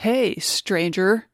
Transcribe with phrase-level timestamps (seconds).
[0.00, 1.26] Hey, stranger.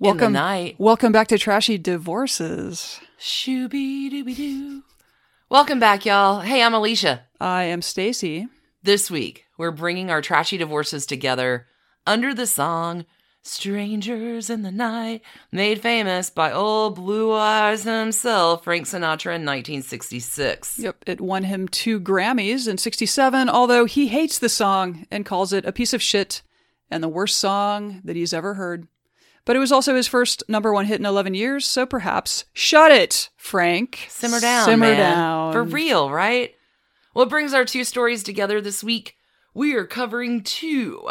[0.00, 0.74] Welcome, night.
[0.76, 3.00] welcome back to Trashy Divorces.
[3.18, 4.82] Shooby dooby doo.
[5.48, 6.40] Welcome back, y'all.
[6.40, 7.24] Hey, I'm Alicia.
[7.40, 8.50] I am Stacie.
[8.82, 11.68] This week, we're bringing our trashy divorces together
[12.06, 13.06] under the song
[13.42, 20.80] Strangers in the Night, made famous by old Blue Eyes himself, Frank Sinatra in 1966.
[20.80, 25.54] Yep, it won him two Grammys in 67, although he hates the song and calls
[25.54, 26.42] it a piece of shit
[26.90, 28.86] and the worst song that he's ever heard.
[29.44, 32.90] But it was also his first number one hit in 11 years, so perhaps shut
[32.90, 34.06] it, Frank.
[34.08, 34.96] Simmer down, Simmer man.
[34.98, 35.52] down.
[35.52, 36.52] For real, right?
[37.12, 39.16] What brings our two stories together this week?
[39.54, 41.08] We are covering two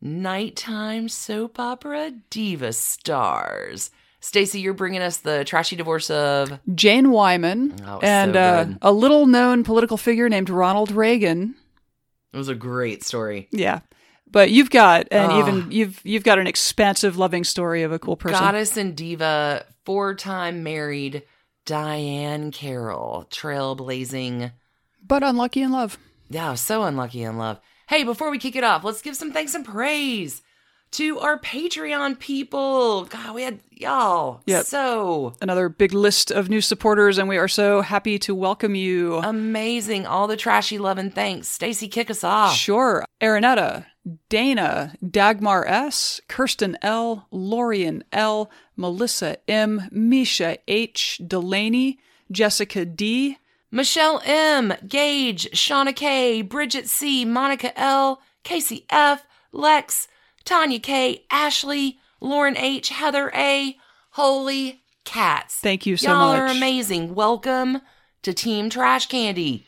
[0.00, 3.90] nighttime soap opera diva stars.
[4.20, 8.90] Stacie, you're bringing us the trashy divorce of Jane Wyman Oh, and so uh, a
[8.92, 11.54] little known political figure named Ronald Reagan.
[12.32, 13.48] It was a great story.
[13.52, 13.80] Yeah.
[14.30, 15.38] But you've got and Oh.
[15.40, 15.66] even ah.
[15.70, 18.38] you've you've got an expansive loving story of a cool person.
[18.38, 21.22] Goddess and diva, four-time married
[21.66, 24.52] Diahann Carroll, trailblazing.
[25.06, 25.98] But unlucky in love.
[26.30, 27.60] Yeah, so unlucky in love.
[27.88, 30.42] Hey, before we kick it off, let's give some thanks and praise
[30.92, 33.04] to our Patreon people.
[33.04, 34.42] God, we had y'all.
[34.46, 34.64] Yep.
[34.66, 39.16] So Another big list of new supporters, and we are so happy to welcome you.
[39.16, 40.06] amazing.
[40.06, 41.48] All the trashy love and thanks.
[41.56, 42.54] Stacie, kick us off.
[42.54, 43.04] Sure.
[43.22, 43.86] Aranetta,
[44.28, 51.98] Dana, Dagmar S, Kirsten L, Lorian L, Melissa M, Misha H, Delaney,
[52.30, 53.38] Jessica D,
[53.70, 60.08] Michelle M, Gage, Shauna K, Bridget C, Monica L, Casey F, Lex,
[60.44, 63.76] Tanya K, Ashley, Lauren H, Heather A.
[64.12, 65.56] Holy cats.
[65.56, 66.16] Thank you so much.
[66.16, 67.14] Y'all are amazing.
[67.14, 67.80] Welcome
[68.22, 69.66] to Team Trash Candy.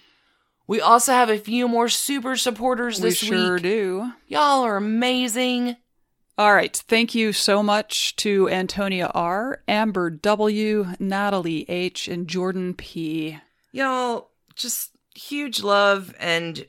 [0.70, 3.32] We also have a few more super supporters this week.
[3.32, 3.62] we sure week.
[3.64, 4.12] do.
[4.28, 5.76] Y'all are amazing.
[6.38, 6.76] All right.
[6.86, 13.36] Thank you so much to Antonia R, Amber W, Natalie H, and Jordan P.
[13.72, 16.64] Y'all, just huge love and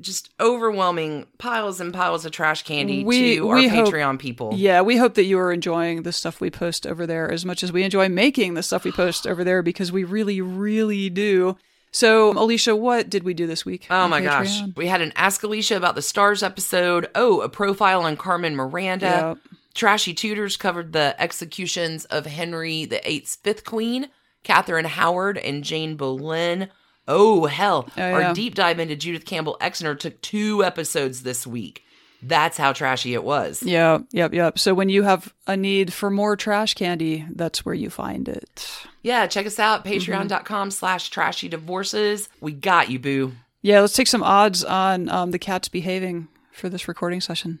[0.00, 4.52] just overwhelming piles and piles of trash candy We- to our we hope- Patreon people.
[4.54, 7.64] Yeah, we hope that you are enjoying the stuff we post over there as much
[7.64, 11.56] as we enjoy making the stuff we post over there because we really, really do.
[11.92, 13.86] So, Alicia, what did we do this week?
[13.90, 14.62] Oh my gosh.
[14.76, 17.08] We had an Ask Alicia about the stars episode.
[17.14, 19.36] Oh, a profile on Carmen Miranda.
[19.46, 19.56] Yep.
[19.74, 24.08] Trashy Tudors covered the executions of Henry VIII's fifth queen,
[24.42, 26.68] Catherine Howard and Jane Boleyn.
[27.08, 27.88] Oh, hell.
[27.96, 28.28] Oh, yeah.
[28.28, 31.84] Our deep dive into Judith Campbell Exner took two episodes this week.
[32.22, 33.62] That's how trashy it was.
[33.62, 34.58] Yeah, yep, yep.
[34.58, 38.68] So when you have a need for more trash candy, that's where you find it.
[39.02, 40.12] Yeah, check us out, Mm-hmm.
[40.12, 42.28] patreon.com slash trashy divorces.
[42.40, 43.32] We got you, boo.
[43.62, 47.58] Yeah, let's take some odds on um, the cats behaving for this recording session.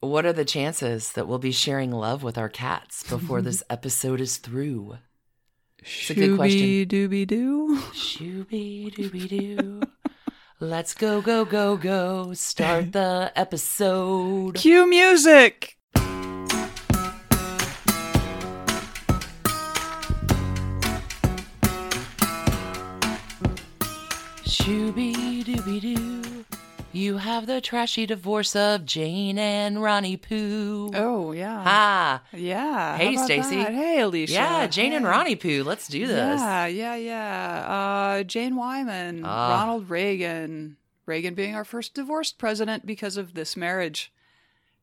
[0.00, 4.20] What are the chances that we'll be sharing love with our cats before this episode
[4.20, 4.96] is through?
[6.08, 6.60] a good question.
[6.60, 7.78] Shooby dooby doo.
[7.92, 9.82] Shooby dooby doo.
[10.62, 12.34] Let's go, go, go, go.
[12.34, 14.56] Start the episode.
[14.56, 15.78] Cue music.
[24.44, 26.09] Shooby dooby doo.
[26.92, 30.90] You have the trashy divorce of Jane and Ronnie Pooh.
[30.92, 31.62] Oh yeah.
[31.64, 32.22] Ah.
[32.32, 32.96] Yeah.
[32.96, 33.62] Hey, how about Stacie.
[33.64, 33.72] that?
[33.74, 34.32] Hey, Alicia.
[34.32, 35.62] Yeah, Jane and Ronnie Pooh.
[35.62, 36.40] Let's do this.
[36.40, 37.66] Yeah, yeah, yeah.
[37.68, 39.50] Uh, Jane Wyman, Ah.
[39.60, 40.78] Ronald Reagan.
[41.06, 44.12] Reagan being our first divorced president because of this marriage.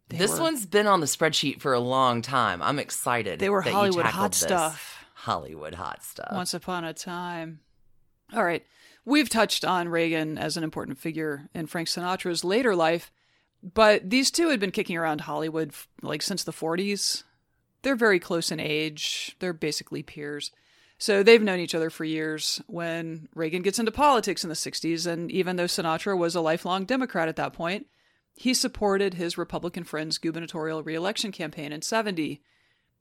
[0.08, 2.62] They this were- one's been on the spreadsheet for a long time.
[2.62, 3.40] I'm excited.
[3.40, 4.40] They were that Hollywood hot this.
[4.40, 5.06] stuff.
[5.14, 6.32] Hollywood hot stuff.
[6.32, 7.60] Once upon a time.
[8.34, 8.66] All right.
[9.08, 13.10] We've touched on Reagan as an important figure in Frank Sinatra's later life,
[13.64, 17.24] but these two had been kicking around Hollywood like since the 40s.
[17.84, 19.38] They're very close in age.
[19.40, 20.52] They're basically peers.
[20.98, 22.62] So they've known each other for years.
[22.68, 26.84] When Reagan gets into politics in the 60s, and even though Sinatra was a lifelong
[26.84, 27.88] Democrat at that point,
[28.36, 32.42] he supported his Republican friend's gubernatorial reelection campaign in 70.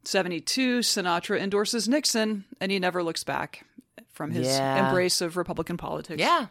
[0.07, 3.65] 72, Sinatra endorses Nixon, and he never looks back
[4.13, 4.87] from his Yeah.
[4.89, 6.21] embrace of Republican politics.
[6.21, 6.47] yeah.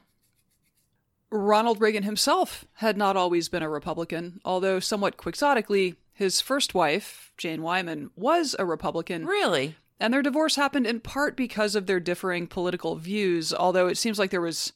[1.31, 7.33] Ronald Reagan himself had not always been a Republican, although somewhat quixotically, his first wife,
[7.37, 9.25] Jane Wyman, was a Republican.
[9.25, 9.75] Really?
[9.99, 14.19] And their divorce happened in part because of their differing political views, although it seems
[14.19, 14.71] like there was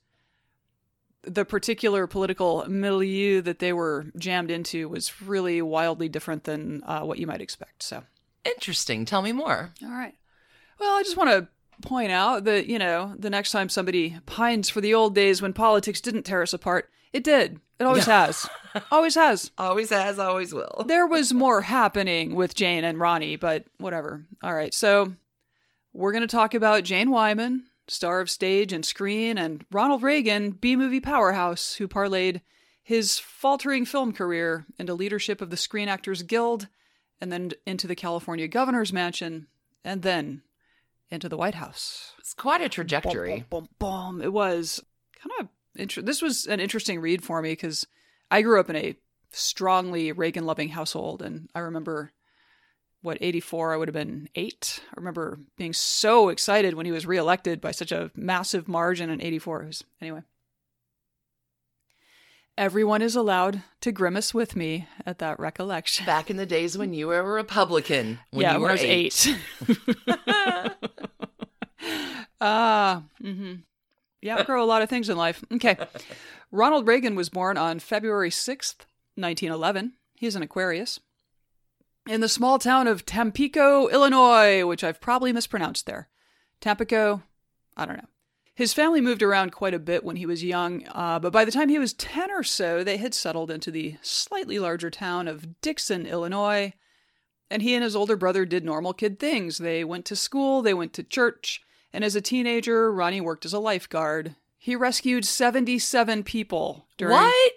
[1.22, 7.02] the particular political milieu that they were jammed into was really wildly different than uh,
[7.02, 7.84] what you might expect.
[7.84, 8.04] So,
[8.46, 9.06] Interesting.
[9.06, 9.72] Tell me more.
[9.84, 10.16] all right.
[10.80, 11.48] Well, I just want to
[11.88, 15.54] point out that, you know, the next time somebody pines for the old days when
[15.54, 17.60] politics didn't tear us apart, It did.
[17.80, 18.48] It always has.
[18.92, 19.52] Always has.
[19.58, 20.84] Always has, always will.
[20.86, 24.26] There was more happening with Jane and Ronnie, but whatever.
[24.44, 24.74] All right.
[24.74, 25.14] So
[25.94, 30.52] we're going to talk about Jane Wyman, star of stage and screen, and Ronald Reagan,
[30.52, 32.42] B movie powerhouse, who parlayed
[32.84, 36.68] his faltering film career into leadership of the Screen Actors Guild,
[37.22, 39.48] and then into the California governor's mansion,
[39.84, 40.42] and then
[41.10, 42.14] into the White House.
[42.20, 43.46] It's quite a trajectory.
[43.50, 44.22] Boom, boom, boom, boom.
[44.22, 44.84] It was
[45.22, 47.88] kind of inter- this was an interesting read for me because
[48.30, 48.96] I grew up in a
[49.32, 52.12] strongly Reagan loving household, and I remember
[53.02, 54.82] what 84 I would have been 8.
[54.90, 59.22] I remember being so excited when he was reelected by such a massive margin in
[59.22, 59.66] 84.
[59.66, 60.22] Was, anyway.
[62.60, 66.06] Everyone is allowed to grimace with me at that recollection.
[66.06, 68.20] Back in the days when you were a Republican.
[68.32, 69.36] When yeah, you were I eight.
[72.42, 73.56] Ah, mm-hmm.
[74.22, 75.44] Yeah, outgrow a lot of things in life.
[75.54, 75.78] Okay.
[76.52, 78.86] Ronald Reagan was born on February 6th,
[79.16, 79.94] 1911.
[80.16, 81.00] He's an Aquarius.
[82.08, 86.10] In the small town of Tampico, Illinois, which I've probably mispronounced there.
[86.62, 87.24] Tampico,
[87.76, 88.10] I don't know.
[88.60, 91.52] His family moved around quite a bit when he was young, uh, but by the
[91.52, 95.62] time he was 10 or so, they had settled into the slightly larger town of
[95.62, 96.74] Dixon, Illinois.
[97.50, 99.60] And he and his older brother did normal kid things.
[99.60, 101.62] They went to school, they went to church,
[101.94, 104.36] and as a teenager, Ronnie worked as a lifeguard.
[104.58, 107.54] He rescued 77 people during, What?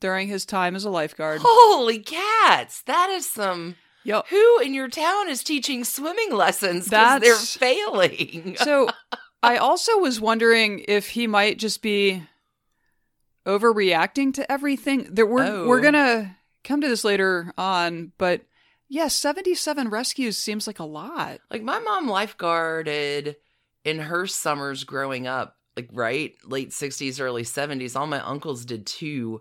[0.00, 1.42] during his time as a lifeguard.
[1.44, 2.80] Holy cats.
[2.84, 3.76] That is some.
[4.02, 4.28] Yup.
[4.28, 8.56] Who in your town is teaching swimming lessons because they're That's- failing?
[8.56, 8.88] So
[9.42, 12.22] I also was wondering if he might just be
[13.46, 15.08] overreacting to everything.
[15.10, 15.66] There we're Oh.
[15.68, 18.42] we're gonna come to this later on, but
[18.88, 21.40] yeah, 77 rescues seems like a lot.
[21.50, 23.36] Like my mom lifeguarded
[23.84, 27.96] in her summers growing up, like right late 60s, early 70s.
[27.96, 29.40] All my uncles did too.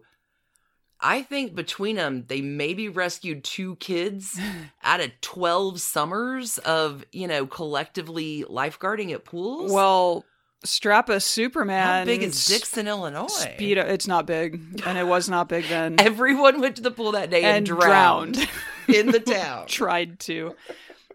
[1.01, 4.39] I think between them, they maybe rescued two kids
[4.83, 9.71] out of 12 summers of, you know, collectively lifeguarding at pools.
[9.71, 10.25] Well,
[10.63, 11.86] strap a Superman.
[11.86, 13.27] how big is Dixon, Illinois?
[13.27, 13.80] Speed.
[13.80, 15.95] It's not big, and it was not big then.
[16.00, 18.50] Everyone went to the pool that day and, And drowned, drowned.
[18.94, 19.68] in the town.
[19.68, 20.56] Tried to.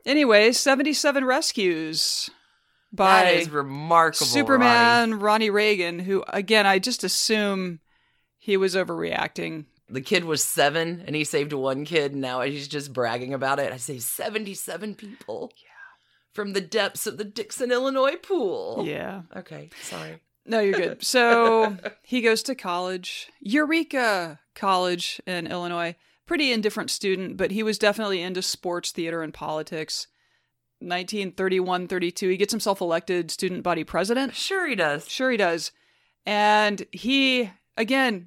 [0.05, 2.31] Anyway, 77 rescues
[2.93, 4.27] by that is remarkable.
[4.27, 4.41] Ronnie.
[4.41, 7.81] Superman Ronnie Reagan, who again I just assume
[8.39, 9.65] he was overreacting.
[9.89, 13.59] The kid was seven and he saved one kid and now he's just bragging about
[13.59, 15.71] it i saved 77 people yeah
[16.33, 19.23] from the depths of the dixon illinois pool Yeah.
[19.37, 21.03] okay sorry No, you're good.
[21.05, 25.97] So he goes to college, Eureka College in Illinois.
[26.25, 30.07] Pretty indifferent student, but he was definitely into sports, theater, and politics.
[30.91, 34.35] 1931 32, he gets himself elected student body president.
[34.37, 35.73] sure he does Sure, he does.
[36.25, 38.27] And he, again,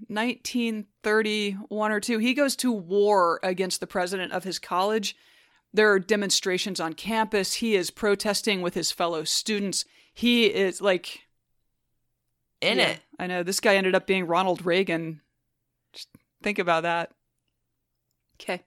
[1.04, 5.16] 1931 or 2, he goes to war against the president of his college.
[5.74, 7.56] There are demonstrations on campus.
[7.56, 9.86] He is protesting with his fellow students.
[10.14, 11.22] He is like.
[12.62, 13.44] in Yeah, it I know.
[13.44, 15.22] This guy ended up being Ronald Reagan.
[15.94, 16.10] Just
[16.42, 17.12] think about that.
[18.42, 18.64] Okay.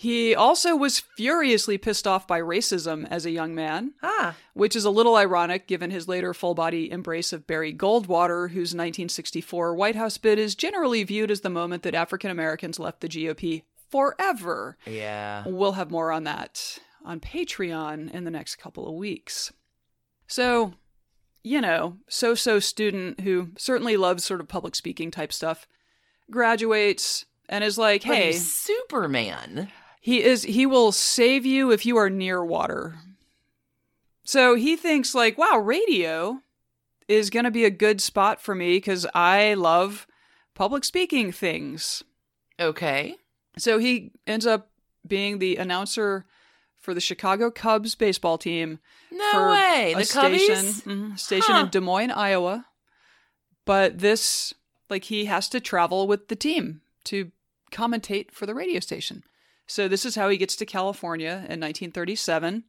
[0.00, 4.84] He also was furiously pissed off by racism as a young man ah which is
[4.84, 9.96] a little ironic given his later full body embrace of Barry Goldwater, whose 1964 White
[9.96, 14.76] House bid is generally viewed as the moment that African Americans left the GOP forever.
[14.86, 19.52] yeah We'll have more on that on Patreon in the next couple of weeks.
[20.28, 20.74] So,
[21.42, 25.66] you know, so so student who certainly loves sort of public speaking type stuff
[26.30, 29.72] graduates and is like, hey, superman
[30.08, 32.96] he is he will save you if you are near water.
[34.24, 36.40] So he thinks like, wow, radio
[37.08, 40.06] is going to be a good spot for me cuz I love
[40.54, 42.02] public speaking things.
[42.58, 43.16] okay
[43.56, 44.70] So he ends up
[45.06, 46.24] being the announcer
[46.76, 48.78] for the Chicago Cubs baseball team
[49.10, 51.60] no for way the station, cubbies mhm, station Huh.
[51.64, 52.66] in Des Moines, Iowa.
[53.64, 54.54] But this,
[54.88, 57.30] like, he has to travel with the team to
[57.70, 59.22] commentate for the radio station.
[59.68, 62.64] So this is how he gets to California in 1937.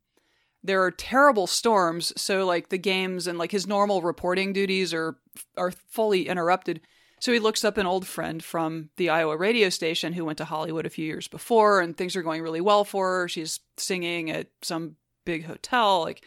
[0.62, 5.18] There are terrible storms, so like the games and like his normal reporting duties are
[5.58, 6.82] are fully interrupted.
[7.22, 10.46] So he looks up an old friend from the Iowa radio station who went to
[10.46, 13.28] Hollywood a few years before, and things are going really well for her.
[13.30, 16.26] She's singing at some big hotel, like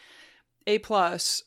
[0.65, 1.43] A plus.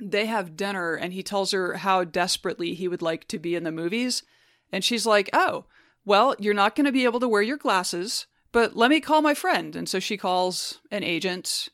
[0.00, 3.64] They have dinner, and he tells her how desperately he would like to be in
[3.64, 4.22] the movies,
[4.70, 5.64] and she's like, "Oh,
[6.06, 9.20] well, you're not going to be able to wear your glasses, but let me call
[9.20, 11.68] my friend." And so she calls an agent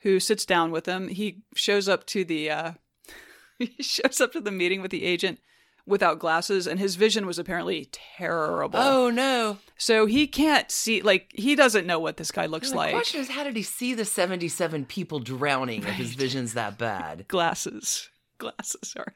[0.00, 1.08] who sits down with him.
[1.08, 2.72] He shows up to the uh,
[3.58, 5.40] he shows up to the meeting with the agent
[5.86, 8.78] without glasses, and his vision was apparently terrible.
[8.80, 9.58] Oh no!
[9.78, 12.92] So he can't see, like, he doesn't know what this guy looks The like.
[12.94, 17.28] question is, how did he see the seventy-seven people drowning if his vision's that bad?
[17.28, 18.08] Glasses.
[18.38, 19.14] Glasses are.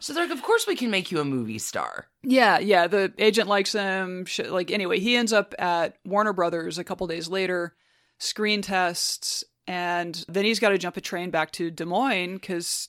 [0.00, 2.08] So they're like, of course we can make you a movie star.
[2.22, 2.86] Yeah, yeah.
[2.86, 4.26] The agent likes him.
[4.46, 7.74] Like, anyway, he ends up at Warner Brothers a couple days later,
[8.18, 12.88] screen tests, and then he's got to jump a train back to Des Moines because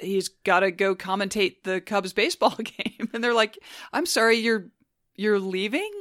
[0.00, 3.08] he's got to go commentate the Cubs baseball game.
[3.12, 3.58] And they're like,
[3.92, 4.68] "I'm sorry, you're
[5.14, 5.92] you're leaving."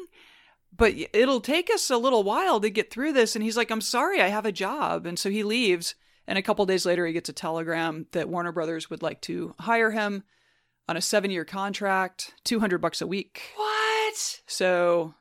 [0.78, 3.36] But it'll take us a little while to get through this.
[3.36, 5.06] And he's like, I'm sorry, I have a job.
[5.06, 5.96] And so he leaves.
[6.28, 9.54] And a couple days later, he gets a telegram that Warner Brothers would like to
[9.60, 10.24] hire him
[10.88, 13.42] on a seven year contract, 200 bucks a week.
[13.56, 14.42] What?
[14.48, 15.14] So,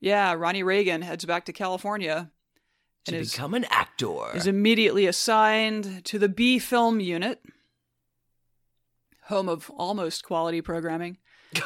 [0.00, 2.30] yeah, Ronnie Reagan heads back to California
[3.06, 4.34] To and is, become an actor.
[4.34, 7.42] is immediately assigned to the B film unit,
[9.24, 11.18] home of almost quality programming.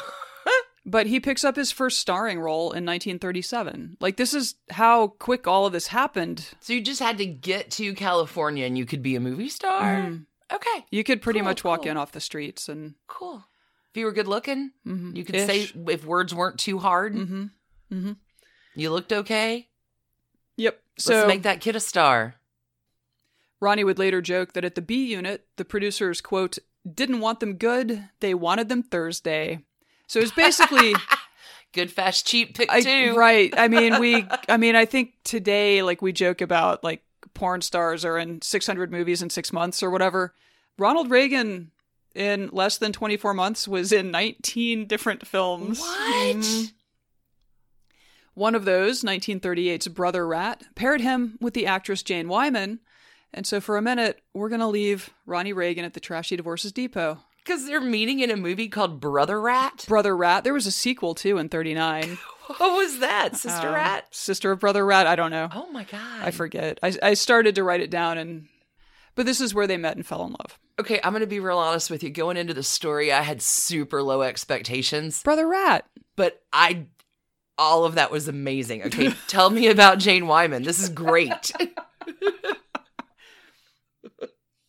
[0.85, 3.97] but he picks up his first starring role in 1937.
[4.01, 6.49] Like, this is how quick all of this happened.
[6.61, 9.83] so you just had to get to California and you could be a movie star?
[9.97, 10.27] Mhm.
[10.53, 11.91] Okay, You could pretty Cool, much walk cool.
[11.93, 12.95] in off the streets and.
[13.07, 13.45] cool.
[13.91, 15.47] If you were good looking, mhm, you could ish.
[15.47, 17.15] say if words weren't too hard.
[17.15, 17.51] Mhm,
[17.91, 18.17] mhm.
[18.75, 19.69] You looked okay.
[20.57, 20.83] Yep.
[20.97, 22.35] Let's So make that kid a star.
[23.61, 26.59] Ronnie would later joke that at the B unit, the producers, quote,
[26.91, 29.65] didn't want them good, they wanted them Thursday.
[30.13, 30.95] So it's basically
[31.73, 33.17] Good, fast, cheap pick I, two.
[33.17, 33.51] right.
[33.57, 37.03] I mean, we I mean, I think today like we joke about like
[37.33, 40.35] porn stars are in 600 movies in 6 months or whatever.
[40.79, 41.71] Ronald Reagan
[42.15, 45.81] in less than 24 months was in 19 different films.
[45.81, 46.37] What?
[46.37, 46.73] Mhm.
[48.35, 52.81] One of those, 1938's Brother Rat, paired him with the actress Jane Wyman.
[53.33, 56.71] And so for a minute, we're going to leave Ronnie Reagan at the Trashy Divorces
[56.71, 57.21] Depot.
[57.45, 59.85] Because they're meeting in a movie called Brother Rat.
[59.89, 62.19] Brother Rat, there was a sequel too in 39.
[62.59, 63.37] What was that?
[63.37, 64.09] Sister Um, Rat?
[64.11, 65.49] Sister of Brother Rat, I don't know.
[65.55, 66.23] Oh my god.
[66.23, 66.79] I forget.
[66.83, 68.49] I, I started to write it down and
[69.15, 70.59] but this is where they met and fell in love.
[70.79, 72.11] Okay, I'm gonna be real honest with you.
[72.11, 75.87] Going into the story, I had super low expectations, Brother Rat.
[76.17, 76.87] but I
[77.57, 78.83] all of that was amazing.
[78.85, 80.65] Okay, tell me about Jane Wyman.
[80.65, 81.53] This is great.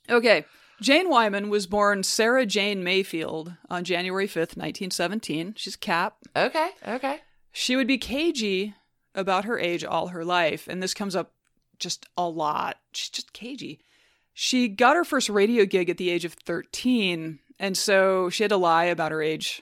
[0.10, 0.46] Okay.
[0.84, 5.54] Jane Wyman was born Sarah Jane Mayfield on January 5th, 1917.
[5.56, 6.18] She's Cap.
[6.36, 7.20] okay, okay.
[7.54, 8.76] She would be cagey
[9.16, 11.32] about her age all her life, and this comes up
[11.80, 12.78] just a lot.
[12.92, 13.80] She's just cagey.
[14.34, 18.50] She got her first radio gig at the age of 13, and so she had
[18.50, 19.62] to lie about her age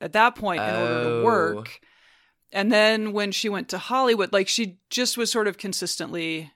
[0.00, 1.18] at that point in order Oh.
[1.20, 1.80] to work.
[2.52, 6.52] And then when she went to Hollywood, like she just was sort of consistently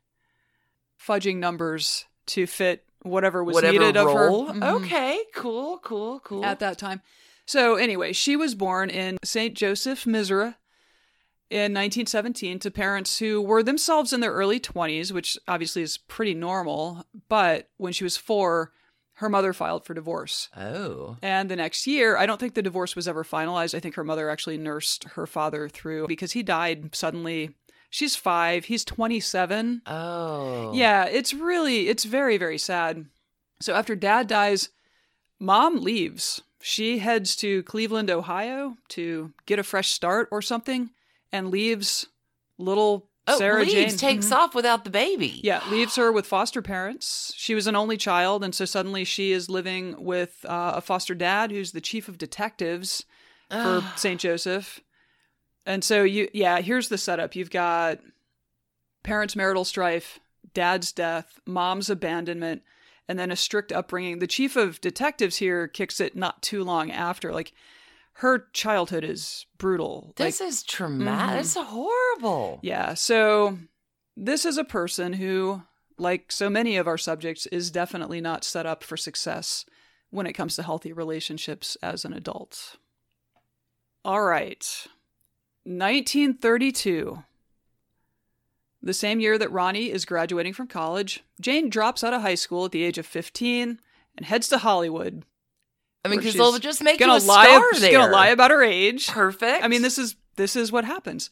[1.01, 4.27] fudging numbers to fit whatever was Whatever needed of her.
[4.29, 4.49] role.
[4.49, 6.45] Mhm Okay, cool, cool, cool.
[6.45, 7.01] at that time.
[7.47, 9.55] So anyway, she was born in St.
[9.55, 10.55] Joseph, Missouri
[11.49, 16.35] in 1917 to parents who were themselves in their early 20s, which obviously is pretty
[16.35, 18.73] normal, but when she was 4,
[19.21, 20.49] her mother filed for divorce.
[20.57, 21.17] oh.
[21.23, 23.75] And the next year, I don't think the divorce was ever finalized.
[23.77, 27.55] I think her mother actually nursed her father through because he died suddenly.
[27.91, 29.83] She's 5, he's 27.
[29.87, 30.73] Oh.
[30.75, 33.07] Yeah, it's really, it's very, very sad.
[33.61, 34.69] So after dad dies,
[35.41, 36.43] mom leaves.
[36.61, 40.91] She heads to Cleveland, Ohio to get a fresh start or something
[41.33, 42.07] and leaves
[42.59, 43.97] little Oh, Sarah leaves, Jane.
[43.99, 44.37] takes Mhm.
[44.37, 45.41] off without the baby.
[45.43, 47.33] Yeah, leaves her with foster parents.
[47.37, 51.13] She was an only child, and so suddenly she is living with uh, a foster
[51.15, 53.05] dad who's the chief of detectives
[53.51, 53.83] for.
[53.97, 54.21] St.
[54.21, 54.79] Joseph.
[55.67, 57.35] And so you yeah, here's the setup.
[57.37, 57.99] You've got
[59.03, 60.21] parents' marital strife,
[60.55, 62.63] dad's death, mom's abandonment,
[63.09, 64.21] and then a strict upbringing.
[64.21, 67.33] The chief of detectives here kicks it not too long after.
[67.33, 67.53] Like
[68.15, 70.15] her childhood is brutal.
[70.17, 71.35] This like, is traumatic.
[71.35, 71.39] Mhm.
[71.39, 72.61] This is horrible.
[72.63, 73.59] yeah, so
[74.17, 75.63] this is a person who,
[75.99, 79.67] like so many of our subjects, is definitely not set up for success
[80.11, 82.77] when it comes to healthy relationships as an adult.
[84.05, 84.87] All right.
[85.67, 87.23] 1932.
[88.83, 92.67] The same year that Ronnie is graduating from college, Jane drops out of high school
[92.67, 93.81] at the age of 15
[94.17, 95.25] and heads to Hollywood.
[96.05, 97.93] I mean, because they'll just make Gonna a lie, star she's there.
[97.93, 99.09] gonna lie about her age.
[99.09, 99.65] Perfect.
[99.65, 101.31] I mean, this is this is what happens.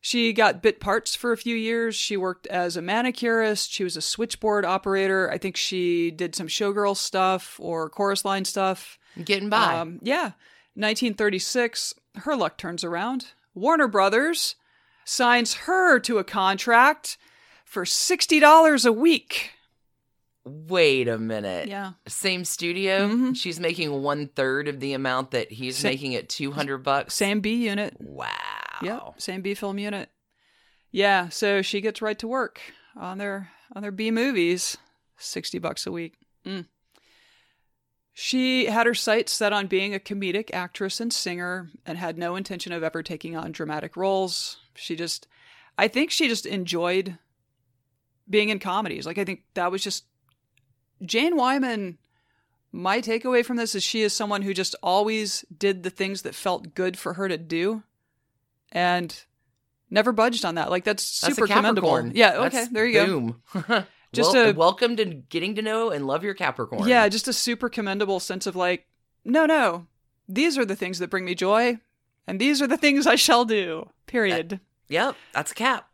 [0.00, 1.96] She got bit parts for a few years.
[1.96, 3.72] She worked as a manicurist.
[3.72, 5.28] She was a switchboard operator.
[5.32, 8.98] I think she did some showgirl stuff or chorus line stuff.
[9.24, 9.76] getting by.
[9.80, 10.32] Um, yeah.
[10.74, 13.32] 1936, her luck turns around.
[13.56, 14.54] Warner Brothers
[15.04, 17.18] signs her to a contract
[17.64, 19.50] for $60 a week.
[20.44, 21.66] Wait a minute.
[21.68, 21.92] Yeah.
[22.06, 23.08] Same studio.
[23.08, 23.36] Mhm.
[23.36, 27.14] She's making one third of the amount that he's Sa- making at two hundred bucks.
[27.14, 27.96] Same B unit.
[27.98, 28.30] Wow.
[28.80, 29.14] Yep.
[29.18, 30.08] Same B film unit.
[30.92, 32.60] Yeah, so she gets right to work
[32.96, 34.76] on their on their B movies.
[35.16, 36.14] Sixty bucks a week.
[36.46, 36.66] Mm.
[38.18, 42.34] She had her sights set on being a comedic actress and singer and had no
[42.34, 44.56] intention of ever taking on dramatic roles.
[44.74, 45.28] She just
[45.76, 47.18] I think she just enjoyed
[48.28, 49.04] being in comedies.
[49.04, 50.06] Like I think that was just
[51.04, 51.98] Jane Wyman
[52.72, 56.34] my takeaway from this is she is someone who just always did the things that
[56.34, 57.82] felt good for her to do
[58.72, 59.24] and
[59.90, 60.70] never budged on that.
[60.70, 62.06] Like that's That's super a commendable.
[62.14, 63.84] Yeah, okay, That's- there you go.
[64.16, 66.88] Just Wel- a- welcome to getting to know and love your Capricorn.
[66.88, 68.86] Yeah, just a super commendable sense of like,
[69.24, 69.86] no, no,
[70.28, 71.78] these are the things that bring me joy,
[72.26, 73.90] and these are the things I shall do.
[74.06, 74.60] Period.
[74.88, 75.16] Yep.
[75.32, 75.88] That's a cap.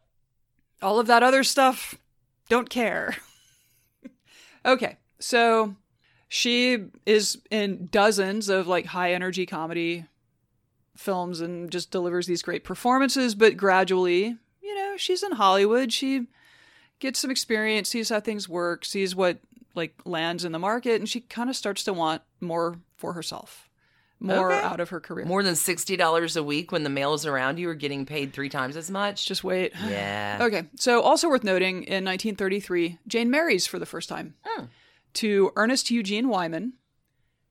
[0.81, 1.97] All of that other stuff,
[2.49, 3.17] don't care.
[4.64, 5.76] okay, so
[6.29, 10.07] she is in dozens of like high energy comedy
[10.97, 15.93] films and just delivers these great performances, but gradually, you know, she's in Hollywood.
[15.93, 16.26] She
[17.02, 19.38] gets some experience, sees how things work, sees what
[19.75, 23.68] like lands in the market, and she kind of starts to want more for herself,
[24.21, 24.62] more Okay.
[24.66, 25.25] out of her career.
[25.26, 28.32] More than sixty dollars a week when the mail is around you are getting paid
[28.32, 29.26] three times as much.
[29.26, 29.73] Just wait.
[29.88, 30.38] yeah.
[30.40, 34.64] Okay, so also worth noting, in 1933, Jane marries for the first time Hmm.
[35.14, 36.75] to Ernest Eugene Wyman.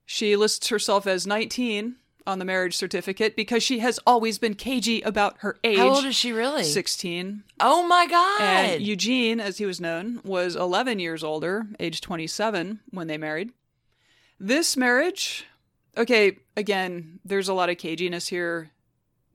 [0.06, 1.96] She lists herself as 19
[2.28, 5.78] on the marriage certificate because she has always been cagey about her age.
[5.78, 6.64] How old is she really?
[6.64, 7.44] 16.
[7.60, 8.42] Oh my god.
[8.42, 13.52] And Eugene, as he was known, was 11 years older, age 27, when they married.
[14.40, 15.46] This marriage,
[15.98, 18.72] okay, again, there's a lot of caginess here.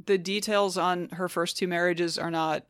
[0.04, 2.64] The details on her first two marriages are not.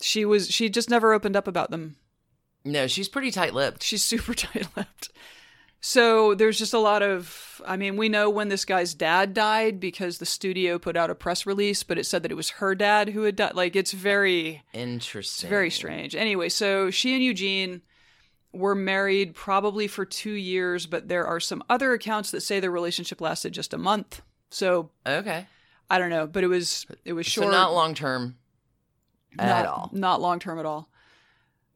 [0.00, 1.96] She was, she just never opened up about them.
[2.64, 3.82] no, she's pretty tight-lipped.
[3.82, 5.10] She's super tight lipped.
[5.80, 7.60] So there's just a lot of.
[7.66, 11.14] I mean, we know when this guy's dad died because the studio put out a
[11.14, 13.54] press release, but it said that it was her dad who had died.
[13.54, 14.62] Like, it's very.
[14.72, 15.46] Interesting.
[15.46, 16.14] It's very strange.
[16.16, 17.82] Anyway, so she and Eugene
[18.52, 22.70] were married probably for two years, but there are some other accounts that say their
[22.70, 24.22] relationship lasted just a month.
[24.50, 25.46] So Okay.
[25.90, 28.36] I don't know, but it was it was short, So not long term
[29.38, 29.90] at not- all.
[29.92, 30.88] not long term at all.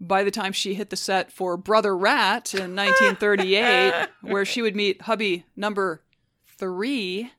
[0.00, 4.74] By the time she hit the set for Brother Rat in 1938, where she would
[4.74, 6.00] meet hubby number
[6.58, 7.30] three,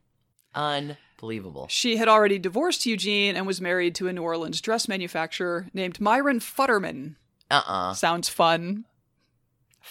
[0.54, 1.66] Unbelievable.
[1.68, 6.00] she had already divorced Eugene and was married to a New Orleans dress manufacturer named
[6.00, 7.16] Myron Futterman.
[7.50, 7.94] Uh-uh.
[7.94, 8.84] Sounds fun.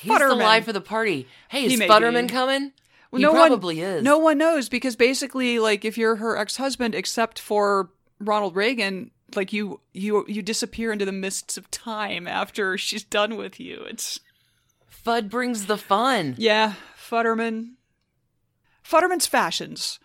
[0.01, 0.37] He's the Futterman.
[0.37, 1.27] life of the party.
[1.49, 2.33] Hey, is may Futterman be.
[2.33, 2.71] coming?
[3.11, 4.03] Well, he no probably one, is.
[4.03, 9.53] No one knows because basically, like, if you're her ex-husband, except for Ronald Reagan, like
[9.53, 13.83] you, you, you disappear into the mists of time after she's done with you.
[13.89, 14.19] It's
[15.05, 16.35] Fudd brings the fun.
[16.37, 17.71] yeah, Futterman.
[18.83, 19.99] Futterman's fashions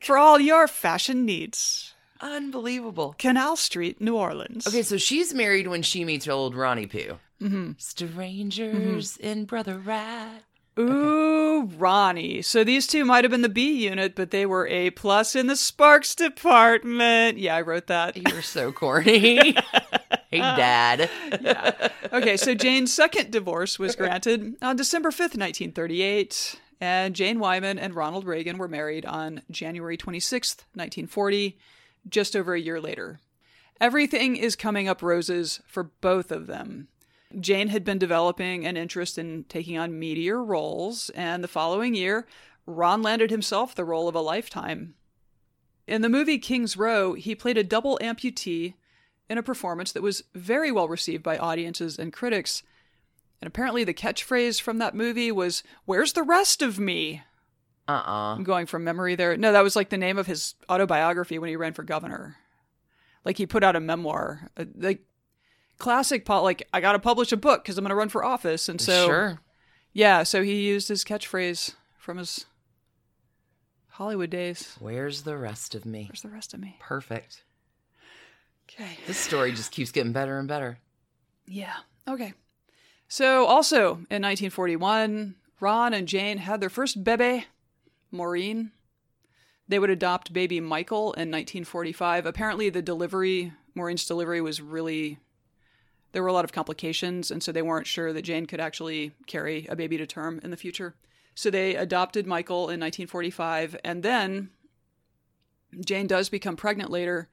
[0.00, 1.94] for all your fashion needs.
[2.20, 3.14] Unbelievable.
[3.18, 4.66] Canal Street, New Orleans.
[4.66, 7.18] Okay, so she's married when she meets old Ronnie Pooh.
[7.42, 7.72] Mm-hmm.
[7.76, 10.42] Strangers in Brother Rat.
[10.78, 12.42] Ooh, Ronnie.
[12.42, 15.46] So these two might have been the B unit, but they were A plus in
[15.46, 17.38] the Sparks department.
[17.38, 18.16] Yeah, I wrote that.
[18.16, 19.54] You're so corny.
[20.30, 21.10] hey, Dad.
[21.40, 21.88] yeah.
[22.12, 27.94] Okay, so Jane's second divorce was granted on December 5th, 1938, and Jane Wyman and
[27.94, 31.56] Ronald Reagan were married on January 26th, 1940,
[32.08, 33.18] just over a year later.
[33.80, 36.88] Everything is coming up roses for both of them.
[37.38, 42.26] Jane had been developing an interest in taking on meteor roles, and the following year,
[42.66, 44.94] Ron landed himself the role of a lifetime.
[45.86, 48.74] In the movie King's Row, he played a double amputee
[49.28, 52.62] in a performance that was very well received by audiences and critics.
[53.40, 57.22] And apparently, the catchphrase from that movie was, Where's the rest of me?
[57.88, 58.34] Uh-uh.
[58.34, 59.36] I'm going from memory there.
[59.36, 62.36] No, that was like the name of his autobiography when he ran for governor.
[63.24, 64.50] Like he put out a memoir.
[64.56, 65.04] Uh, Like
[65.78, 68.24] classic, po- like, I got to publish a book because I'm going to run for
[68.24, 68.68] office.
[68.68, 69.40] And so, sure.
[69.92, 72.46] yeah, so he used his catchphrase from his
[73.88, 74.76] Hollywood days.
[74.78, 76.06] Where's the rest of me?
[76.08, 76.76] Where's the rest of me?
[76.80, 77.42] Perfect.
[78.70, 78.98] Okay.
[79.06, 80.78] This story just keeps getting better and better.
[81.46, 81.74] Yeah.
[82.06, 82.34] Okay.
[83.08, 87.46] So, also in 1941, Ron and Jane had their first bebe,
[88.10, 88.72] Maureen.
[89.68, 92.26] They would adopt baby Michael in 1945.
[92.26, 95.18] Apparently, the delivery, Maureen's delivery, was really.
[96.16, 99.12] There were a lot of complications, and so they weren't sure that Jane could actually
[99.26, 100.94] carry a baby to term in the future.
[101.34, 104.48] So they adopted Michael in 1945, and then
[105.84, 107.28] Jane does become pregnant later.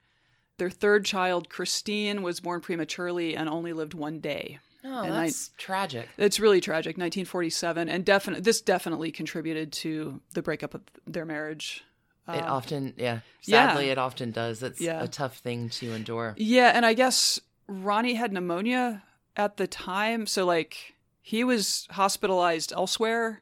[0.57, 4.59] Their third child, Christine, was born prematurely and only lived one day.
[4.83, 6.09] Oh, And I- that's tragic.
[6.17, 6.97] It's really tragic.
[6.97, 11.85] 1947, and definitely this definitely contributed to the breakup of their marriage.
[12.27, 13.19] it Um, often, yeah.
[13.43, 13.67] yeah.
[13.69, 14.61] Sadly, it often does.
[14.61, 15.01] It's Yeah.
[15.03, 16.33] a tough thing to endure.
[16.37, 19.03] Yeah, and I guess Ronnie had pneumonia
[19.35, 23.41] at the time, so like he was hospitalized elsewhere.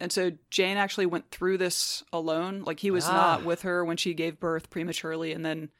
[0.00, 2.62] And so Jane actually went through this alone.
[2.62, 3.12] Like he was Ah.
[3.12, 5.70] not with her when she gave birth prematurely and then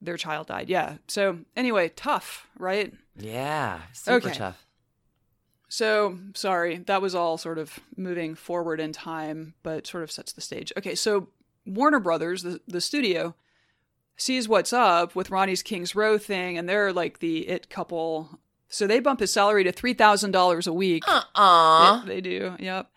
[0.00, 0.68] their child died.
[0.68, 0.98] Yeah.
[1.08, 2.92] So anyway, tough, right?
[3.16, 4.36] Yeah, super Okay.
[4.36, 4.62] tough.
[5.68, 10.32] So, sorry, that was all sort of moving forward in time, but sort of sets
[10.32, 10.72] the stage.
[10.76, 11.28] Okay, so
[11.64, 13.34] Warner Brothers, the, the studio,
[14.16, 18.40] sees what's up with Ronnie's King's Row thing, and they're like the it couple.
[18.68, 21.04] So they bump his salary to $3,000 a week.
[21.06, 22.04] Uh-uh.
[22.04, 22.90] They, they do, yep.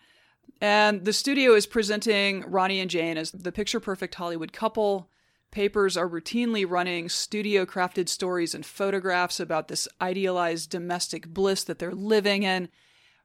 [0.60, 5.08] And the studio is presenting Ronnie and Jane as the picture perfect Hollywood couple.
[5.50, 11.78] Papers are routinely running studio crafted stories and photographs about this idealized domestic bliss that
[11.78, 12.68] they're living in.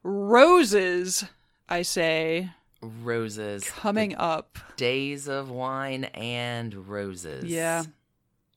[0.01, 1.25] Roses,
[1.67, 3.63] I say, Roses.
[3.69, 4.57] coming up.
[4.77, 7.45] Days of wine and roses.
[7.45, 7.83] Yeah.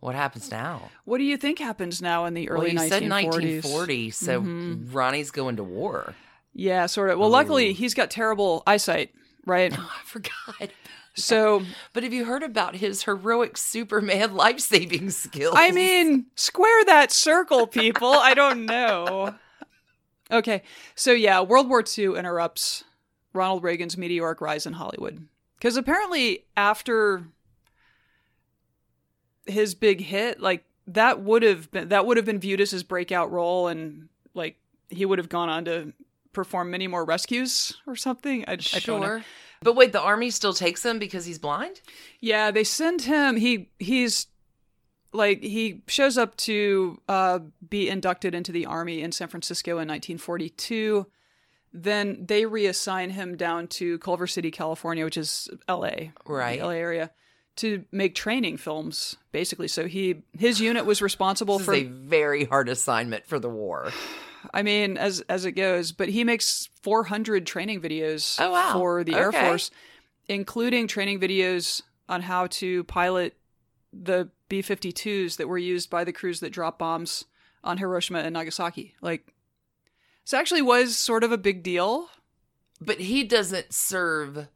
[0.01, 0.91] What happens now?
[1.05, 2.91] What do you think happens now in the early well, you 1940s?
[2.91, 4.95] said 1940, so Mhm.
[4.95, 6.15] Ronnie's going to war.
[6.53, 7.19] Yeah, sort of.
[7.19, 9.13] Well, luckily, he's got terrible eyesight,
[9.45, 9.73] right?
[9.77, 10.71] Oh, I forgot.
[11.15, 15.55] So, But have you heard about his heroic Superman life saving skills?
[15.57, 18.13] I mean, square that circle, people.
[18.13, 19.35] I don't know.
[20.31, 20.63] Okay,
[20.95, 22.85] so yeah, World War II interrupts
[23.33, 25.27] Ronald Reagan's meteoric rise in Hollywood.
[25.59, 27.25] Because apparently, after
[29.47, 32.83] his big hit, like that would have been that would have been viewed as his
[32.83, 34.57] breakout role, and like
[34.89, 35.93] he would have gone on to
[36.33, 38.45] perform many more rescues or something.
[38.47, 39.07] I, I don't know.
[39.07, 39.25] sure.
[39.61, 41.81] But wait, the army still takes him because he's blind?
[42.21, 43.37] Yeah, they send him.
[43.37, 44.29] He he's
[45.13, 49.89] like he shows up to uh, be inducted into the army in San Francisco in
[49.89, 51.07] 1942.
[51.73, 56.13] Then they reassign him down to Culver City, California, which is L.A.
[56.27, 56.61] Right.
[56.63, 57.11] LA area,
[57.57, 59.17] to make training films.
[59.33, 61.75] Basically, so he his unit was responsible for.
[61.75, 63.91] a very hard assignment for the war.
[64.55, 68.73] I mean, as as it goes, but he makes 400 training videos Oh, wow.
[68.73, 69.71] for the Air Force,
[70.29, 73.37] including training videos on how to pilot
[73.93, 77.25] the B-52s that were used by the crews that dropped bombs
[77.65, 78.95] on Hiroshima and Nagasaki.
[79.03, 79.33] Like,
[80.29, 82.11] this actually was sort of a big deal.
[82.83, 84.47] But he doesn't serve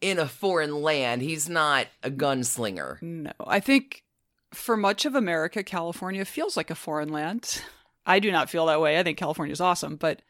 [0.00, 1.22] in a foreign land.
[1.22, 3.00] He's not a gunslinger.
[3.00, 4.02] No, I think
[4.52, 7.62] for much of America, California feels like a foreign land.
[8.04, 8.98] I do not feel that way.
[8.98, 10.22] I think California is awesome, but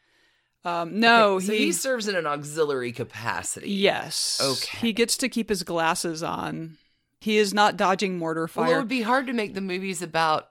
[0.63, 3.71] um, no, Okay, so he, serves in an auxiliary capacity.
[3.71, 4.39] Yes.
[4.41, 4.77] Okay.
[4.77, 6.77] He gets to keep his glasses on.
[7.19, 8.65] He is not dodging mortar fire.
[8.65, 10.49] Well, it would be hard to make the movies about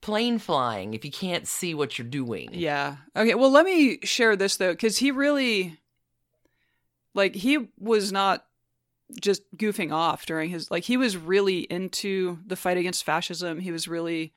[0.00, 2.50] plane flying if you can't see what you're doing.
[2.52, 2.96] yeah.
[3.14, 3.34] Okay.
[3.34, 5.78] Well, let me share this though, because he really,
[7.14, 8.44] like, he was not
[9.20, 13.58] just goofing off during his, like, he was really into the fight against fascism.
[13.58, 14.32] He was really,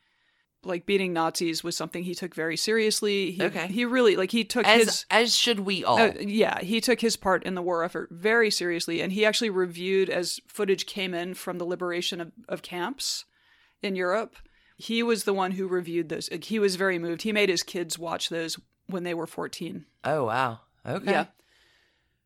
[0.63, 3.31] like, beating Nazis was something he took very seriously.
[3.31, 3.67] He, Okay.
[3.67, 5.05] He really, like, he took As his.
[5.11, 5.99] as should we all.
[5.99, 9.49] Uh, yeah, he took his part in the war effort very seriously, and he actually
[9.51, 13.25] reviewed as footage came in from the liberation of, of camps
[13.81, 14.35] in Europe.
[14.83, 16.29] He was the one who reviewed those.
[16.31, 17.21] Like, He was very moved.
[17.21, 19.85] He made his kids watch those when they were 14.
[20.03, 20.59] oh wow.
[20.85, 21.11] Okay.
[21.11, 21.25] Yeah.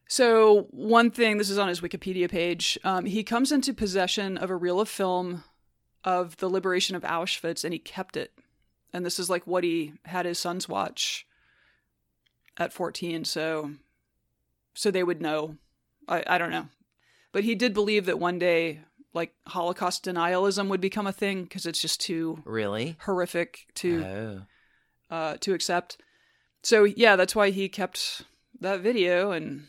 [0.10, 4.50] So, one thing, this is on his Wikipedia page, um, he comes into possession of
[4.50, 5.44] a reel of film
[6.04, 8.32] of the liberation of Auschwitz and he kept it.
[8.94, 11.28] And this is like what he had his sons watch
[12.58, 13.26] at 14.
[13.26, 13.72] So,
[14.74, 15.58] so they would know.
[16.08, 16.68] I, I don't know.
[17.34, 18.80] But he did believe that one day,
[19.14, 22.98] like Holocaust denialism would become a thing because it's just too Really?
[23.02, 25.16] horrific to Oh.
[25.16, 25.98] uh, to accept.
[26.64, 28.24] So yeah, that's why he kept
[28.60, 29.68] that video and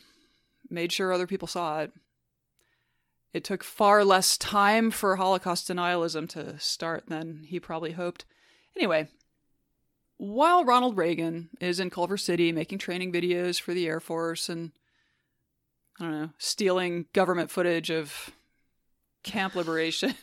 [0.68, 1.92] made sure other people saw it.
[3.32, 8.24] It took far less time for Holocaust denialism to start than he probably hoped.
[8.76, 9.08] Anyway,
[10.16, 14.72] while Ronald Reagan is in Culver City making training videos for the Air Force and
[16.00, 18.30] I don't know, stealing government footage of
[19.22, 20.14] Camp Liberation.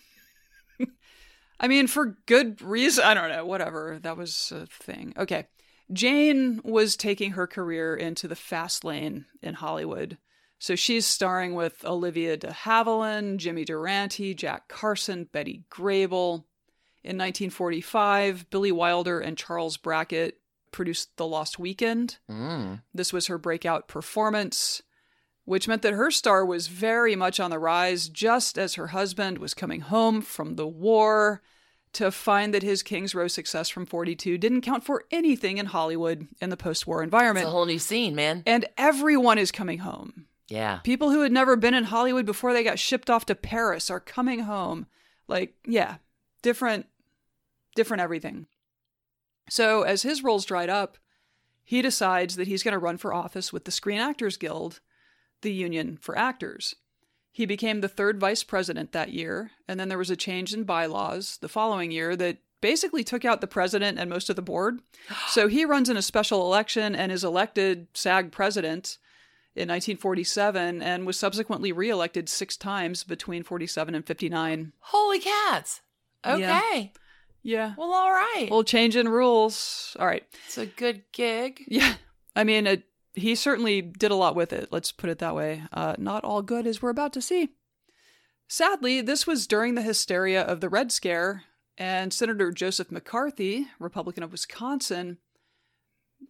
[1.59, 3.03] I mean, for good reason.
[3.03, 3.99] I don't know, whatever.
[4.01, 5.13] That was a thing.
[5.17, 5.47] Okay.
[5.93, 10.17] Jane was taking her career into the fast lane in Hollywood.
[10.57, 16.45] So she's starring with Olivia de Havilland, Jimmy Durante, Jack Carson, Betty Grable.
[17.03, 20.39] In 1945, Billy Wilder and Charles Brackett
[20.71, 22.17] produced The Lost Weekend.
[22.29, 22.81] Mm.
[22.95, 24.81] This was her breakout performance,
[25.45, 29.37] which meant that her star was very much on the rise just as her husband
[29.37, 31.41] was coming home from the war
[31.93, 36.27] to find that his King's Row success from 42 didn't count for anything in Hollywood
[36.41, 37.47] in the post war It's environment.
[37.47, 38.43] a whole new scene, man.
[38.45, 40.25] and everyone is coming home.
[40.49, 40.79] Yeah.
[40.83, 43.99] People who had never been in Hollywood before they got shipped off to Paris are
[44.01, 44.87] coming home.
[45.27, 45.95] Like, yeah,
[46.41, 46.85] different,
[47.75, 48.45] different everything.
[49.49, 50.97] So, as his roles dried up,
[51.63, 54.81] he decides that he's going to run for office with the Screen Actors Guild,
[55.45, 56.75] the union for actors.
[57.31, 60.63] He became the third vice president that year, and then there was a change in
[60.63, 64.79] bylaws the following year that basically took out the president and most of the board.
[65.29, 68.97] So he runs in a special election and is elected SAG president
[69.55, 74.73] in 1947 and was subsequently reelected six times between 47 and 59.
[74.79, 75.81] Holy cats.
[76.25, 76.39] Okay.
[76.41, 76.87] Yeah.
[77.43, 77.73] Yeah.
[77.77, 78.43] Well, all right.
[78.43, 79.95] Little change in rules.
[79.99, 80.23] All right.
[80.47, 81.63] it's a good gig.
[81.67, 81.93] Yeah.
[82.35, 82.83] I mean, it,
[83.15, 84.69] he certainly did a lot with it.
[84.71, 85.63] Let's put it that way.
[85.71, 87.49] Uh, not all good, as we're about to see.
[88.47, 91.43] Sadly, this was during the hysteria of the Red Scare,
[91.77, 95.17] and Senator Joseph McCarthy, Republican of Wisconsin,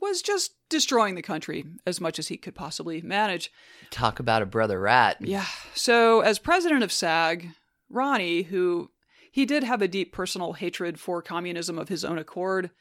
[0.02, 3.52] was just destroying the country as much as he could possibly manage.
[3.92, 5.18] Talk about a brother rat.
[5.20, 5.46] Yeah.
[5.74, 7.50] So, as president of SAG,
[7.90, 8.92] Ronnie, who
[9.32, 12.72] he did have a deep personal hatred for communism of his own accord,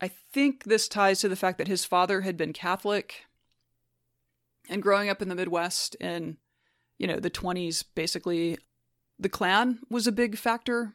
[0.00, 3.24] I think this ties to the fact that his father had been Catholic
[4.68, 6.36] and growing up in the Midwest in,
[6.98, 8.58] you know, the 20s, basically,
[9.18, 10.94] the Klan was a big factor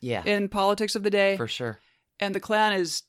[0.00, 0.22] Yeah.
[0.24, 1.36] in politics of the day.
[1.36, 1.80] for sure.
[2.20, 3.02] And the Klan is,